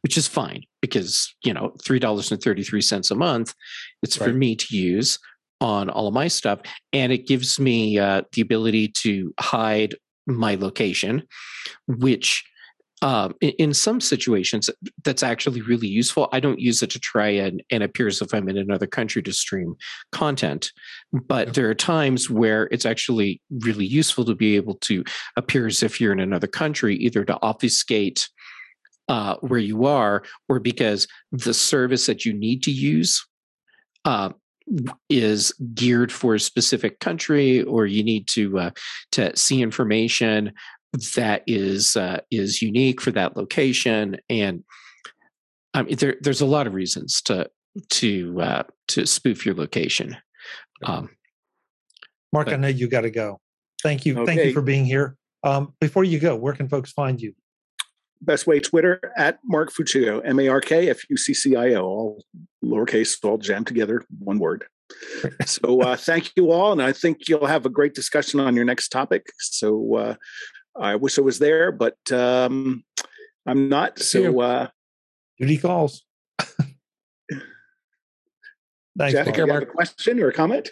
which 0.02 0.16
is 0.16 0.28
fine 0.28 0.64
because 0.82 1.34
you 1.44 1.54
know 1.54 1.74
three 1.84 2.00
dollars 2.00 2.32
and 2.32 2.42
thirty 2.42 2.64
three 2.64 2.82
cents 2.82 3.12
a 3.12 3.16
month. 3.16 3.54
It's 4.04 4.20
right. 4.20 4.28
for 4.30 4.34
me 4.34 4.56
to 4.56 4.76
use 4.76 5.20
on 5.62 5.90
all 5.90 6.08
of 6.08 6.14
my 6.14 6.28
stuff, 6.28 6.60
and 6.94 7.12
it 7.12 7.28
gives 7.28 7.60
me 7.60 7.98
uh, 7.98 8.22
the 8.34 8.42
ability 8.42 8.90
to 8.90 9.34
hide 9.40 9.96
my 10.28 10.56
location, 10.56 11.24
which 11.88 12.44
um, 13.04 13.36
in, 13.42 13.52
in, 13.60 13.74
some 13.76 14.02
situations 14.02 14.72
that's 15.04 15.22
actually 15.22 15.62
really 15.62 15.88
useful. 15.88 16.30
I 16.32 16.40
don't 16.40 16.60
use 16.60 16.82
it 16.82 16.90
to 16.92 17.00
try 17.00 17.28
and, 17.28 17.62
and 17.70 17.84
appear 17.84 18.08
as 18.08 18.24
if 18.24 18.34
I'm 18.34 18.50
in 18.50 18.58
another 18.58 18.88
country 18.88 19.22
to 19.22 19.32
stream 19.32 19.76
content, 20.12 20.72
but 21.14 21.54
there 21.54 21.70
are 21.70 21.76
times 21.76 22.28
where 22.28 22.64
it's 22.72 22.88
actually 22.88 23.40
really 23.52 23.86
useful 23.86 24.26
to 24.26 24.34
be 24.34 24.56
able 24.56 24.76
to 24.76 25.04
appear 25.36 25.68
as 25.68 25.84
if 25.84 26.02
you're 26.02 26.12
in 26.12 26.20
another 26.20 26.48
country, 26.48 26.96
either 26.96 27.24
to 27.26 27.38
obfuscate 27.44 28.28
uh, 29.10 29.36
where 29.42 29.60
you 29.60 29.86
are 29.86 30.24
or 30.50 30.60
because 30.60 31.08
the 31.32 31.54
service 31.54 32.08
that 32.08 32.26
you 32.26 32.34
need 32.34 32.64
to 32.64 32.72
use 32.72 33.26
uh, 34.06 34.30
is 35.10 35.54
geared 35.74 36.12
for 36.12 36.36
a 36.36 36.40
specific 36.40 37.00
country 37.00 37.64
or 37.64 37.86
you 37.86 38.04
need 38.04 38.28
to 38.28 38.60
uh, 38.60 38.70
to 39.12 39.36
see 39.36 39.62
information 39.62 40.52
that 41.16 41.44
is 41.48 41.96
uh, 41.96 42.20
is 42.32 42.62
unique 42.62 43.02
for 43.02 43.12
that 43.12 43.38
location 43.38 44.18
and 44.30 44.64
I 45.74 45.84
mean 45.84 45.96
there, 45.98 46.16
there's 46.22 46.42
a 46.42 46.46
lot 46.46 46.68
of 46.68 46.74
reasons 46.74 47.22
to 47.24 47.50
to 47.92 48.42
uh, 48.42 48.64
to 48.90 49.06
spoof 49.06 49.46
your 49.46 49.56
location 49.56 50.18
um, 50.84 51.10
Mark 52.34 52.48
but, 52.48 52.56
I 52.56 52.58
know 52.58 52.68
you 52.68 52.88
got 52.88 53.02
to 53.02 53.10
go. 53.10 53.40
Thank 53.82 54.06
you 54.06 54.20
okay. 54.20 54.26
thank 54.26 54.46
you 54.46 54.54
for 54.54 54.62
being 54.62 54.86
here. 54.86 55.16
Um, 55.44 55.74
before 55.80 56.04
you 56.04 56.20
go 56.20 56.36
where 56.36 56.54
can 56.54 56.68
folks 56.68 56.92
find 56.92 57.22
you 57.22 57.34
best 58.22 58.48
way 58.48 58.60
Twitter 58.60 59.00
at 59.18 59.40
Mark 59.46 59.72
Fuccio 59.72 60.22
M 60.24 60.40
A 60.40 60.48
R 60.48 60.62
K 60.62 60.90
F 60.90 61.10
U 61.10 61.18
C 61.18 61.34
C 61.34 61.56
I 61.56 61.74
O 61.74 61.84
all 61.84 62.24
lowercase 62.64 63.18
all 63.24 63.38
jammed 63.38 63.68
together 63.68 64.04
one 64.20 64.40
word 64.40 64.66
so 65.46 65.82
uh, 65.82 65.96
thank 65.96 66.32
you 66.36 66.52
all 66.52 66.72
and 66.72 66.82
I 66.82 66.94
think 66.94 67.28
you'll 67.28 67.46
have 67.46 67.66
a 67.66 67.70
great 67.70 67.94
discussion 67.94 68.40
on 68.40 68.56
your 68.56 68.66
next 68.66 68.90
topic 68.90 69.28
so 69.38 69.96
uh, 69.96 70.16
I 70.80 70.96
wish 70.96 71.18
I 71.18 71.22
was 71.22 71.40
there, 71.40 71.72
but 71.72 71.98
um, 72.12 72.84
I'm 73.46 73.70
not. 73.70 74.00
So 74.00 74.40
uh, 74.42 74.68
duty 75.40 75.58
calls. 75.58 76.04
Thanks, 78.98 79.14
Jeff, 79.14 79.38
you 79.38 79.48
have 79.48 79.62
a 79.62 79.66
question 79.66 80.20
or 80.22 80.30
a 80.30 80.34
comment? 80.34 80.70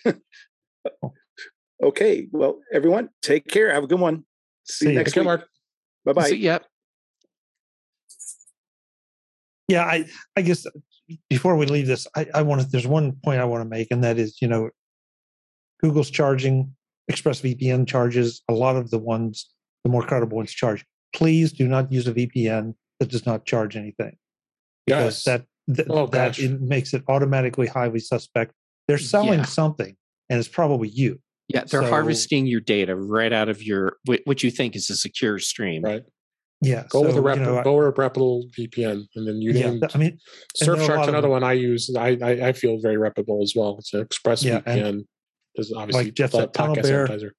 okay. 1.84 2.28
Well, 2.32 2.60
everyone, 2.74 3.10
take 3.22 3.48
care. 3.48 3.72
Have 3.72 3.84
a 3.84 3.88
good 3.88 4.00
one. 4.00 4.26
See, 4.64 4.86
See 4.86 4.92
you 4.92 4.98
next 4.98 5.16
week. 5.16 5.26
Bye 6.06 6.14
bye. 6.14 6.30
See 6.30 6.38
Yep. 6.38 6.66
Yeah, 9.67 9.84
I 9.84 10.06
I 10.36 10.41
guess 10.41 10.65
uh, 10.65 10.71
before 11.30 11.56
we 11.56 11.65
leave 11.65 11.88
this, 11.88 12.08
I, 12.15 12.28
I 12.34 12.41
want 12.41 12.62
to. 12.62 12.67
There's 12.67 12.88
one 12.88 13.13
point 13.23 13.39
I 13.39 13.45
want 13.45 13.63
to 13.63 13.69
make, 13.69 13.89
and 13.91 14.04
that 14.04 14.17
is, 14.17 14.41
you 14.41 14.47
know, 14.47 14.69
Google's 15.82 16.10
charging 16.10 16.75
ExpressVPN 17.12 17.88
charges 17.88 18.41
a 18.49 18.54
lot 18.54 18.75
of 18.75 18.89
the 18.89 18.99
ones 18.99 19.49
the 19.84 19.89
more 19.89 20.04
credible 20.04 20.38
ones 20.38 20.51
charge. 20.51 20.84
Please 21.13 21.51
do 21.54 21.67
not 21.67 21.91
use 21.91 22.08
a 22.08 22.13
VPN 22.13 22.73
that 22.99 23.10
does 23.10 23.25
not 23.25 23.45
charge 23.45 23.78
anything. 23.78 24.17
Because 24.86 25.15
yes. 25.15 25.23
that 25.23 25.45
that, 25.67 25.88
oh, 25.89 26.08
that 26.08 26.38
it 26.38 26.62
makes 26.62 26.93
it 26.93 27.04
automatically 27.08 27.67
highly 27.67 27.99
suspect. 27.99 28.54
They're 28.88 28.97
selling 28.97 29.39
yeah. 29.39 29.45
something, 29.45 29.95
and 30.30 30.39
it's 30.39 30.47
probably 30.47 30.89
you. 30.89 31.19
Yeah, 31.47 31.63
they're 31.63 31.84
so, 31.84 31.89
harvesting 31.89 32.47
your 32.47 32.60
data 32.60 32.95
right 32.95 33.32
out 33.32 33.49
of 33.49 33.63
your 33.63 33.97
what 34.06 34.43
you 34.43 34.51
think 34.51 34.75
is 34.75 34.89
a 34.89 34.95
secure 34.95 35.39
stream. 35.39 35.84
Right. 35.84 36.04
Yeah. 36.65 36.84
Go 36.89 37.01
so, 37.01 37.08
with 37.08 37.17
a 37.17 37.21
rep- 37.21 37.38
you 37.38 37.43
know, 37.43 37.63
go 37.63 37.75
with 37.75 37.88
a 37.88 37.91
reputable 37.91 38.45
VPN, 38.58 39.08
and 39.15 39.28
then 39.28 39.41
you 39.41 39.51
yeah, 39.51 39.75
I 39.93 39.97
mean, 39.97 40.19
Surfshark's 40.62 41.08
another 41.08 41.30
one 41.30 41.43
I 41.43 41.54
use. 41.54 41.93
I, 41.95 42.17
I, 42.21 42.47
I 42.47 42.54
feel 42.54 42.80
very 42.80 42.97
reputable 42.97 43.41
as 43.43 43.54
well. 43.56 43.78
It's 43.80 43.93
an 43.93 44.01
Express 44.01 44.43
yeah, 44.43 44.62
VPN. 44.62 45.06
Is 45.56 45.71
obviously 45.71 46.06
like 46.06 46.13
Jeff 46.13 46.32
said, 46.32 46.54
TunnelBear. 46.54 47.32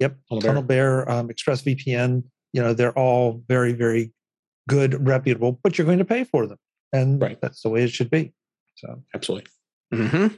Yep. 0.00 0.16
Tunnel 0.40 0.62
Bear, 0.62 1.08
um, 1.10 1.28
ExpressVPN, 1.28 2.24
you 2.52 2.62
know, 2.62 2.72
they're 2.72 2.98
all 2.98 3.42
very, 3.46 3.72
very 3.74 4.12
good, 4.68 5.06
reputable, 5.06 5.60
but 5.62 5.76
you're 5.76 5.84
going 5.84 5.98
to 5.98 6.04
pay 6.04 6.24
for 6.24 6.46
them. 6.46 6.58
And 6.92 7.20
right. 7.20 7.38
that's 7.40 7.62
the 7.62 7.68
way 7.68 7.84
it 7.84 7.90
should 7.90 8.10
be. 8.10 8.32
So 8.76 9.02
absolutely. 9.14 9.50
Mm-hmm. 9.94 10.34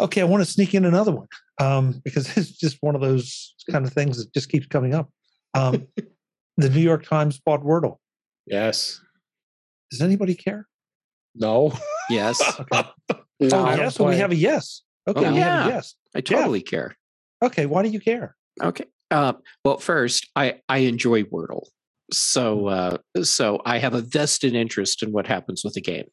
Okay, 0.00 0.20
I 0.20 0.24
want 0.24 0.44
to 0.44 0.50
sneak 0.50 0.74
in 0.74 0.84
another 0.84 1.10
one 1.12 1.26
um, 1.60 2.00
because 2.04 2.28
it's 2.36 2.52
just 2.52 2.78
one 2.80 2.94
of 2.94 3.00
those 3.00 3.54
kind 3.70 3.84
of 3.84 3.92
things 3.92 4.18
that 4.18 4.32
just 4.32 4.48
keeps 4.48 4.66
coming 4.66 4.94
up. 4.94 5.10
Um, 5.54 5.88
the 6.58 6.68
New 6.68 6.80
York 6.80 7.06
Times 7.06 7.40
bought 7.40 7.62
Wordle. 7.62 7.96
Yes. 8.46 9.00
Does 9.90 10.02
anybody 10.02 10.34
care? 10.34 10.66
No. 11.34 11.72
Yes. 12.10 12.40
Okay. 12.58 12.88
no, 13.38 13.66
oh, 13.66 13.74
yes. 13.76 13.96
So 13.96 14.08
we 14.08 14.16
have 14.16 14.32
a 14.32 14.34
yes. 14.34 14.80
Okay. 15.06 15.26
Oh, 15.26 15.34
yeah. 15.34 15.68
yes. 15.68 15.94
I 16.16 16.22
totally 16.22 16.60
yeah. 16.60 16.70
care. 16.70 16.96
Okay. 17.44 17.66
Why 17.66 17.82
do 17.82 17.90
you 17.90 18.00
care? 18.00 18.34
Okay. 18.62 18.86
Uh, 19.10 19.34
well, 19.62 19.76
first, 19.76 20.26
I 20.34 20.60
I 20.70 20.78
enjoy 20.78 21.24
Wordle, 21.24 21.66
so 22.10 22.60
mm. 22.60 22.98
uh, 23.14 23.24
so 23.24 23.60
I 23.66 23.76
have 23.76 23.92
a 23.92 24.00
vested 24.00 24.54
interest 24.54 25.02
in 25.02 25.12
what 25.12 25.26
happens 25.26 25.62
with 25.62 25.74
the 25.74 25.82
game. 25.82 26.06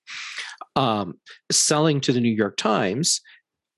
Um, 0.75 1.13
selling 1.49 2.01
to 2.01 2.11
the 2.11 2.19
New 2.19 2.35
York 2.35 2.57
Times 2.57 3.21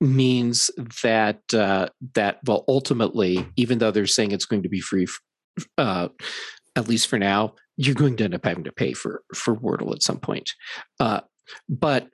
means 0.02 0.72
that 1.04 1.42
uh, 1.54 1.90
that 2.16 2.40
well, 2.48 2.66
ultimately, 2.68 3.48
even 3.58 3.78
though 3.78 3.92
they're 3.92 4.08
saying 4.08 4.32
it's 4.32 4.46
going 4.46 4.64
to 4.64 4.70
be 4.70 4.82
free, 4.82 5.06
uh, 5.78 6.10
at 6.78 6.88
least 6.88 7.08
for 7.08 7.20
now, 7.20 7.56
you're 7.76 7.96
going 7.96 8.16
to 8.18 8.24
end 8.24 8.36
up 8.36 8.46
having 8.46 8.64
to 8.64 8.72
pay 8.72 8.94
for 8.94 9.24
for 9.34 9.56
Wordle 9.56 9.94
at 9.94 10.04
some 10.04 10.20
point. 10.20 10.52
Uh, 11.00 11.22
but 11.68 12.08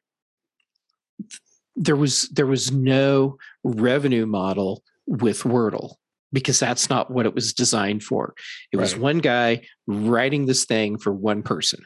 there 1.76 1.96
was 1.96 2.30
there 2.30 2.46
was 2.46 2.72
no 2.72 3.38
revenue 3.64 4.26
model 4.26 4.84
with 5.06 5.44
Wordle 5.44 5.96
because 6.32 6.60
that's 6.60 6.90
not 6.90 7.12
what 7.12 7.26
it 7.26 7.36
was 7.36 7.54
designed 7.54 8.04
for. 8.04 8.34
It 8.72 8.78
right. 8.78 8.82
was 8.82 8.96
one 8.96 9.20
guy 9.20 9.62
writing 9.86 10.46
this 10.46 10.66
thing 10.66 10.98
for 10.98 11.14
one 11.14 11.44
person. 11.44 11.86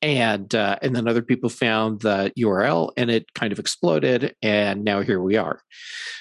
And 0.00 0.52
uh, 0.54 0.78
and 0.82 0.96
then 0.96 1.06
other 1.06 1.22
people 1.22 1.48
found 1.48 2.00
the 2.00 2.32
URL 2.38 2.90
and 2.96 3.10
it 3.10 3.32
kind 3.34 3.52
of 3.52 3.60
exploded, 3.60 4.34
and 4.42 4.82
now 4.82 5.02
here 5.02 5.22
we 5.22 5.36
are. 5.36 5.62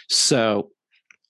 So 0.08 0.70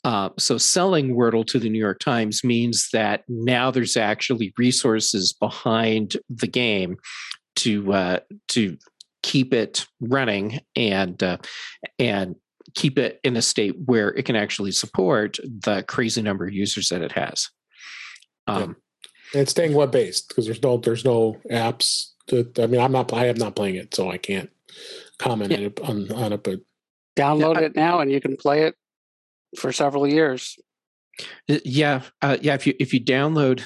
uh, 0.03 0.29
so 0.39 0.57
selling 0.57 1.15
Wordle 1.15 1.45
to 1.47 1.59
the 1.59 1.69
New 1.69 1.79
York 1.79 1.99
Times 1.99 2.43
means 2.43 2.89
that 2.91 3.23
now 3.27 3.69
there's 3.69 3.95
actually 3.95 4.53
resources 4.57 5.31
behind 5.33 6.17
the 6.29 6.47
game 6.47 6.97
to 7.57 7.93
uh, 7.93 8.19
to 8.49 8.77
keep 9.21 9.53
it 9.53 9.85
running 9.99 10.59
and 10.75 11.21
uh, 11.21 11.37
and 11.99 12.35
keep 12.73 12.97
it 12.97 13.19
in 13.23 13.35
a 13.35 13.41
state 13.41 13.75
where 13.85 14.09
it 14.09 14.25
can 14.25 14.35
actually 14.35 14.71
support 14.71 15.37
the 15.43 15.83
crazy 15.83 16.21
number 16.21 16.45
of 16.45 16.53
users 16.53 16.89
that 16.89 17.01
it 17.01 17.11
has. 17.11 17.49
Um, 18.47 18.75
yeah. 19.33 19.41
And 19.41 19.49
staying 19.49 19.73
web 19.73 19.91
based 19.91 20.29
because 20.29 20.45
there's 20.45 20.63
no 20.63 20.77
there's 20.77 21.05
no 21.05 21.39
apps. 21.51 22.07
To, 22.27 22.49
I 22.57 22.65
mean, 22.65 22.81
I'm 22.81 22.91
not 22.91 23.13
I 23.13 23.27
am 23.27 23.37
not 23.37 23.55
playing 23.55 23.75
it, 23.75 23.93
so 23.93 24.09
I 24.09 24.17
can't 24.17 24.49
comment 25.19 25.51
yeah. 25.51 25.69
on, 25.83 26.11
on 26.11 26.33
it. 26.33 26.43
But 26.43 26.61
download 27.15 27.55
yeah, 27.55 27.67
it 27.67 27.75
now, 27.75 27.99
and 27.99 28.11
you 28.11 28.19
can 28.19 28.35
play 28.35 28.63
it 28.63 28.75
for 29.57 29.71
several 29.71 30.07
years. 30.07 30.57
Yeah, 31.47 32.01
uh, 32.21 32.37
yeah. 32.41 32.53
If 32.55 32.65
you 32.65 32.73
if 32.79 32.93
you 32.93 33.03
download 33.03 33.63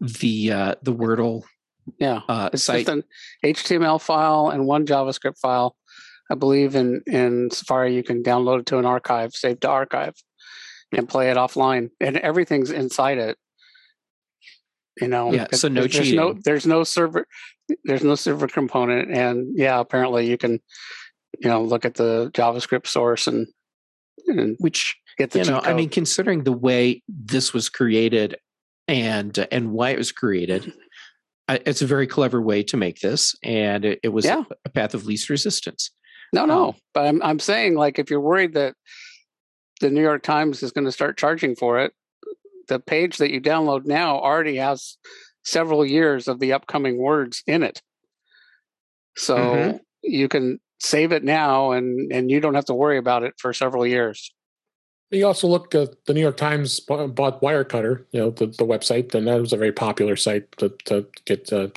the 0.00 0.52
uh, 0.52 0.74
the 0.82 0.94
Wordle 0.94 1.44
Yeah, 1.98 2.20
uh, 2.28 2.50
it's 2.52 2.64
site. 2.64 2.86
just 2.86 2.96
an 2.96 3.04
HTML 3.44 4.00
file 4.00 4.50
and 4.50 4.66
one 4.66 4.86
JavaScript 4.86 5.38
file. 5.38 5.76
I 6.30 6.34
believe 6.34 6.74
in 6.74 7.02
in 7.06 7.50
Safari 7.50 7.94
you 7.94 8.02
can 8.02 8.22
download 8.22 8.60
it 8.60 8.66
to 8.66 8.78
an 8.78 8.86
archive, 8.86 9.34
save 9.34 9.60
to 9.60 9.68
archive, 9.68 10.14
and 10.92 11.08
play 11.08 11.30
it 11.30 11.36
offline, 11.36 11.90
and 12.00 12.16
everything's 12.16 12.70
inside 12.70 13.18
it. 13.18 13.38
You 15.00 15.08
know, 15.08 15.32
yeah. 15.32 15.46
So 15.52 15.68
no 15.68 15.82
there's 15.82 15.92
cheating. 15.92 16.16
No, 16.16 16.34
there's 16.44 16.66
no 16.66 16.84
server. 16.84 17.26
There's 17.84 18.04
no 18.04 18.14
server 18.14 18.48
component, 18.48 19.10
and 19.10 19.46
yeah, 19.54 19.78
apparently 19.80 20.28
you 20.28 20.36
can, 20.36 20.60
you 21.38 21.48
know, 21.48 21.62
look 21.62 21.84
at 21.84 21.94
the 21.94 22.30
JavaScript 22.34 22.86
source 22.86 23.26
and, 23.26 23.46
and 24.26 24.56
which 24.58 24.96
get 25.18 25.30
the 25.30 25.40
you 25.40 25.44
know, 25.44 25.60
I 25.62 25.74
mean, 25.74 25.88
considering 25.88 26.44
the 26.44 26.52
way 26.52 27.02
this 27.08 27.52
was 27.52 27.68
created 27.68 28.36
and 28.88 29.46
and 29.50 29.72
why 29.72 29.90
it 29.90 29.98
was 29.98 30.12
created, 30.12 30.72
it's 31.48 31.82
a 31.82 31.86
very 31.86 32.06
clever 32.06 32.40
way 32.40 32.62
to 32.64 32.76
make 32.76 33.00
this, 33.00 33.34
and 33.42 33.84
it, 33.84 34.00
it 34.02 34.08
was 34.10 34.24
yeah. 34.24 34.44
a, 34.50 34.54
a 34.66 34.70
path 34.70 34.94
of 34.94 35.06
least 35.06 35.28
resistance. 35.28 35.90
No, 36.32 36.46
no, 36.46 36.68
um, 36.68 36.74
but 36.94 37.06
I'm 37.06 37.22
I'm 37.22 37.38
saying 37.38 37.74
like 37.74 37.98
if 37.98 38.10
you're 38.10 38.20
worried 38.20 38.54
that 38.54 38.74
the 39.80 39.90
New 39.90 40.00
York 40.00 40.22
Times 40.22 40.62
is 40.62 40.72
going 40.72 40.86
to 40.86 40.92
start 40.92 41.18
charging 41.18 41.54
for 41.54 41.80
it, 41.80 41.92
the 42.68 42.80
page 42.80 43.18
that 43.18 43.30
you 43.30 43.40
download 43.40 43.84
now 43.84 44.18
already 44.18 44.56
has 44.56 44.96
several 45.44 45.84
years 45.84 46.28
of 46.28 46.38
the 46.38 46.52
upcoming 46.52 46.98
words 46.98 47.42
in 47.46 47.62
it. 47.62 47.82
So 49.16 49.36
mm-hmm. 49.36 49.76
you 50.02 50.28
can 50.28 50.58
save 50.80 51.12
it 51.12 51.22
now 51.22 51.72
and 51.72 52.12
and 52.12 52.30
you 52.30 52.40
don't 52.40 52.54
have 52.54 52.64
to 52.66 52.74
worry 52.74 52.98
about 52.98 53.22
it 53.22 53.34
for 53.38 53.52
several 53.52 53.86
years. 53.86 54.32
You 55.12 55.26
also 55.26 55.46
look 55.46 55.74
at 55.74 56.06
the 56.06 56.14
New 56.14 56.22
York 56.22 56.38
Times 56.38 56.80
bought 56.80 57.42
Wirecutter, 57.42 58.06
you 58.12 58.20
know, 58.20 58.30
the, 58.30 58.46
the 58.46 58.64
website, 58.64 59.14
and 59.14 59.28
that 59.28 59.38
was 59.40 59.52
a 59.52 59.58
very 59.58 59.72
popular 59.72 60.16
site 60.16 60.50
to, 60.52 60.70
to 60.86 61.06
get 61.26 61.52
uh, 61.52 61.68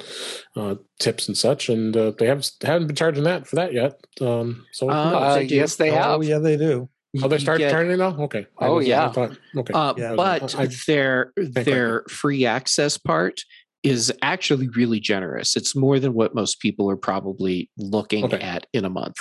uh, 0.55 0.75
tips 0.99 1.27
and 1.27 1.37
such. 1.37 1.67
And 1.67 1.95
uh, 1.97 2.11
they 2.17 2.27
haven't 2.27 2.51
haven't 2.61 2.87
been 2.87 2.95
charging 2.95 3.25
that 3.25 3.45
for 3.45 3.57
that 3.57 3.73
yet. 3.73 3.99
Um, 4.21 4.65
so 4.71 4.89
uh, 4.89 5.43
yes, 5.45 5.75
they 5.75 5.91
have. 5.91 6.05
Oh, 6.05 6.21
yeah, 6.21 6.39
they 6.39 6.55
do. 6.55 6.89
Oh, 7.21 7.27
they 7.27 7.37
start 7.37 7.59
charging 7.59 7.97
now. 7.97 8.15
Okay. 8.23 8.47
Oh 8.57 8.79
yeah. 8.79 9.11
Thought, 9.11 9.37
okay. 9.55 9.73
Uh, 9.73 9.93
yeah, 9.97 10.15
but 10.15 10.57
I, 10.57 10.67
their 10.87 11.31
their 11.35 12.03
free 12.09 12.45
access 12.45 12.97
part 12.97 13.41
is 13.83 14.11
actually 14.21 14.67
really 14.69 14.99
generous. 14.99 15.55
It's 15.55 15.75
more 15.75 15.99
than 15.99 16.13
what 16.13 16.33
most 16.33 16.59
people 16.59 16.89
are 16.89 16.97
probably 16.97 17.69
looking 17.77 18.25
okay. 18.25 18.39
at 18.39 18.65
in 18.73 18.83
a 18.83 18.89
month. 18.89 19.15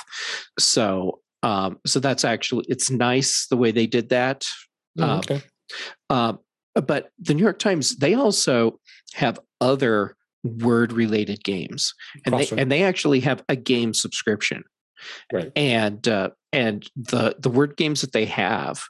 So 0.59 1.21
um, 1.45 1.79
so 1.87 2.01
that's 2.01 2.25
actually 2.25 2.65
it's 2.69 2.91
nice 2.91 3.47
the 3.49 3.57
way 3.57 3.71
they 3.71 3.87
did 3.87 4.09
that. 4.09 4.45
Mm, 4.99 5.19
okay. 5.19 5.43
Um, 6.09 6.39
uh, 6.75 6.81
but 6.81 7.11
the 7.21 7.35
New 7.35 7.43
York 7.43 7.59
Times 7.59 7.97
they 7.97 8.15
also 8.15 8.81
have 9.13 9.39
other 9.61 10.17
word 10.43 10.93
related 10.93 11.45
games, 11.45 11.95
and 12.25 12.35
awesome. 12.35 12.57
they 12.57 12.63
and 12.63 12.73
they 12.73 12.83
actually 12.83 13.21
have 13.21 13.45
a 13.49 13.57
game 13.57 13.93
subscription. 13.93 14.65
Right. 15.33 15.53
And 15.55 16.09
uh, 16.09 16.31
and 16.53 16.89
the 16.97 17.37
the 17.39 17.51
word 17.51 17.77
games 17.77 18.01
that 18.01 18.13
they 18.13 18.25
have 18.25 18.83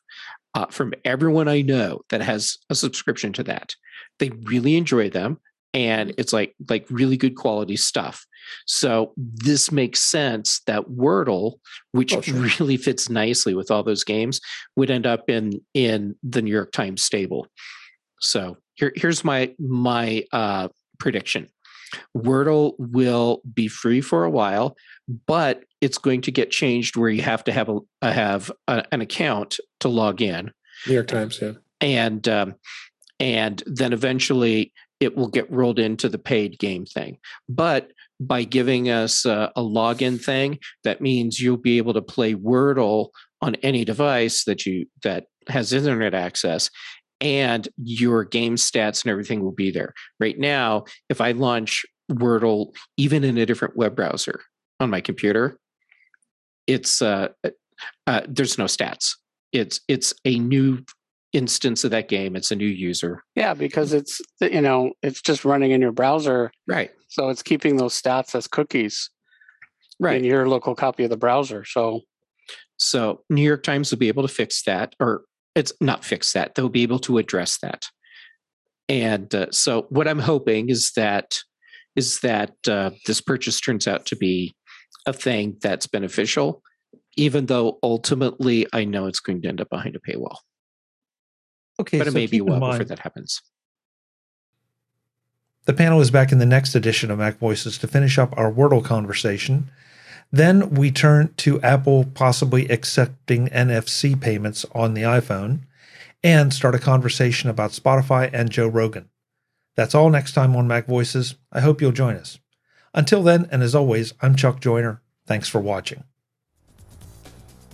uh, 0.54 0.66
from 0.66 0.94
everyone 1.04 1.48
I 1.48 1.62
know 1.62 2.02
that 2.10 2.22
has 2.22 2.56
a 2.70 2.76
subscription 2.76 3.32
to 3.34 3.42
that, 3.44 3.74
they 4.20 4.30
really 4.44 4.76
enjoy 4.76 5.10
them 5.10 5.40
and 5.74 6.14
it's 6.16 6.32
like 6.32 6.54
like 6.70 6.87
really 6.88 7.16
good 7.16 7.34
quality 7.34 7.76
stuff. 7.76 8.24
So 8.66 9.12
this 9.16 9.72
makes 9.72 10.00
sense 10.00 10.60
that 10.66 10.84
Wordle, 10.84 11.54
which 11.92 12.14
oh, 12.14 12.20
sure. 12.20 12.48
really 12.60 12.76
fits 12.76 13.10
nicely 13.10 13.54
with 13.54 13.70
all 13.70 13.82
those 13.82 14.04
games, 14.04 14.40
would 14.76 14.90
end 14.90 15.06
up 15.06 15.28
in 15.28 15.60
in 15.74 16.14
the 16.22 16.40
New 16.40 16.52
York 16.52 16.72
Times 16.72 17.02
stable. 17.02 17.48
So 18.20 18.56
here, 18.74 18.92
here's 18.94 19.24
my 19.24 19.52
my 19.58 20.24
uh, 20.32 20.68
prediction: 20.98 21.48
Wordle 22.16 22.74
will 22.78 23.42
be 23.52 23.68
free 23.68 24.00
for 24.00 24.24
a 24.24 24.30
while, 24.30 24.76
but 25.26 25.64
it's 25.80 25.98
going 25.98 26.20
to 26.22 26.32
get 26.32 26.50
changed 26.50 26.96
where 26.96 27.10
you 27.10 27.22
have 27.22 27.44
to 27.44 27.52
have 27.52 27.68
a 28.00 28.12
have 28.12 28.50
a, 28.68 28.84
an 28.92 29.00
account 29.00 29.58
to 29.80 29.88
log 29.88 30.22
in. 30.22 30.52
New 30.87 30.94
York 30.94 31.08
Times, 31.08 31.38
yeah, 31.42 31.52
and 31.80 32.28
um, 32.28 32.54
and 33.20 33.62
then 33.66 33.92
eventually 33.92 34.72
it 35.00 35.16
will 35.16 35.28
get 35.28 35.50
rolled 35.50 35.78
into 35.78 36.09
the 36.09 36.18
paid 36.18 36.59
game 36.59 36.87
thing. 36.87 37.18
But 37.48 37.90
by 38.20 38.44
giving 38.44 38.90
us 38.90 39.24
a, 39.24 39.50
a, 39.57 39.61
login 39.61 40.22
thing, 40.22 40.59
that 40.85 41.00
means 41.00 41.40
you'll 41.40 41.57
be 41.57 41.78
able 41.78 41.94
to 41.94 42.02
play 42.02 42.35
Wordle 42.35 43.09
on 43.42 43.57
any 43.57 43.85
device 43.85 44.44
that 44.44 44.64
you 44.64 44.87
that 45.02 45.26
has 45.48 45.72
internet 45.72 46.14
access 46.14 46.70
and 47.20 47.68
your 47.76 48.24
game 48.24 48.57
stats 48.57 49.02
and 49.02 49.11
everything 49.11 49.42
will 49.42 49.52
be 49.52 49.70
there. 49.70 49.92
Right 50.20 50.38
now, 50.38 50.85
if 51.09 51.20
I 51.20 51.33
launch 51.33 51.85
Wordle 52.11 52.74
even 52.96 53.24
in 53.24 53.38
a 53.38 53.46
different 53.46 53.76
web 53.76 53.96
browser 53.96 54.40
on 54.80 54.90
my 54.90 55.00
computer, 55.00 55.59
it's 56.66 57.02
uh, 57.02 57.28
uh, 58.07 58.20
there's 58.28 58.59
no 58.59 58.64
stats. 58.64 59.12
It's 59.52 59.80
it's 59.88 60.14
a 60.24 60.38
new 60.38 60.85
instance 61.35 61.85
of 61.85 61.90
that 61.90 62.09
game. 62.09 62.37
It's 62.37 62.51
a 62.51 62.57
new 62.57 62.66
user. 62.66 63.23
Yeah, 63.35 63.53
because 63.53 63.92
it's 63.92 64.20
you 64.40 64.62
know 64.62 64.92
it's 65.03 65.20
just 65.20 65.44
running 65.44 65.73
in 65.73 65.83
your 65.83 65.92
browser, 65.92 66.51
right? 66.66 66.90
So 67.09 67.29
it's 67.29 67.42
keeping 67.42 67.77
those 67.77 68.01
stats 68.01 68.35
as 68.35 68.47
cookies, 68.47 69.11
right, 70.01 70.16
in 70.16 70.25
your 70.25 70.49
local 70.49 70.75
copy 70.75 71.05
of 71.05 71.11
the 71.11 71.18
browser. 71.18 71.64
So, 71.64 72.01
so 72.79 73.23
New 73.29 73.42
York 73.42 73.62
Times 73.62 73.90
will 73.90 73.99
be 73.99 74.09
able 74.09 74.27
to 74.27 74.33
fix 74.33 74.62
that, 74.62 74.94
or 74.99 75.25
it's 75.55 75.73
not 75.81 76.05
fix 76.05 76.33
that. 76.33 76.55
They'll 76.55 76.68
be 76.70 76.85
able 76.85 77.01
to 77.01 77.18
address 77.18 77.59
that. 77.59 77.87
And 78.88 79.35
uh, 79.35 79.51
so, 79.51 79.87
what 79.90 80.09
I'm 80.09 80.20
hoping 80.20 80.70
is 80.70 80.92
that 80.97 81.35
is 81.97 82.20
that 82.20 82.55
uh, 82.68 82.90
this 83.07 83.20
purchase 83.20 83.61
turns 83.61 83.87
out 83.87 84.07
to 84.07 84.16
be 84.16 84.55
a 85.07 85.12
thing 85.12 85.57
that's 85.61 85.87
beneficial, 85.87 86.62
even 87.16 87.47
though 87.47 87.79
ultimately 87.83 88.66
I 88.73 88.85
know 88.85 89.07
it's 89.07 89.20
going 89.20 89.42
to 89.42 89.49
end 89.49 89.61
up 89.61 89.70
behind 89.70 89.97
a 89.97 90.01
paywall. 90.01 90.37
Okay, 91.80 91.98
but 91.98 92.06
it 92.06 92.14
may 92.14 92.26
be 92.26 92.38
a 92.38 92.44
while 92.44 92.60
before 92.60 92.84
that 92.84 93.00
happens. 93.00 93.42
The 95.66 95.72
panel 95.72 96.00
is 96.00 96.10
back 96.10 96.30
in 96.30 96.38
the 96.38 96.46
next 96.46 96.74
edition 96.74 97.10
of 97.10 97.18
Mac 97.18 97.38
Voices 97.38 97.78
to 97.78 97.88
finish 97.88 98.18
up 98.18 98.37
our 98.37 98.52
Wordle 98.52 98.84
conversation. 98.84 99.70
Then 100.30 100.70
we 100.70 100.90
turn 100.90 101.32
to 101.38 101.60
Apple 101.62 102.04
possibly 102.04 102.68
accepting 102.68 103.48
NFC 103.48 104.20
payments 104.20 104.66
on 104.72 104.94
the 104.94 105.02
iPhone 105.02 105.60
and 106.22 106.52
start 106.52 106.74
a 106.74 106.78
conversation 106.78 107.48
about 107.48 107.70
Spotify 107.70 108.28
and 108.32 108.50
Joe 108.50 108.68
Rogan. 108.68 109.08
That's 109.74 109.94
all 109.94 110.10
next 110.10 110.32
time 110.32 110.54
on 110.54 110.68
Mac 110.68 110.87
Voices. 110.87 111.37
I 111.50 111.60
hope 111.60 111.80
you'll 111.80 111.92
join 111.92 112.16
us. 112.16 112.38
Until 112.92 113.22
then, 113.22 113.48
and 113.50 113.62
as 113.62 113.74
always, 113.74 114.12
I'm 114.20 114.37
Chuck 114.37 114.60
Joiner. 114.60 115.02
Thanks 115.26 115.48
for 115.48 115.60
watching. 115.60 116.04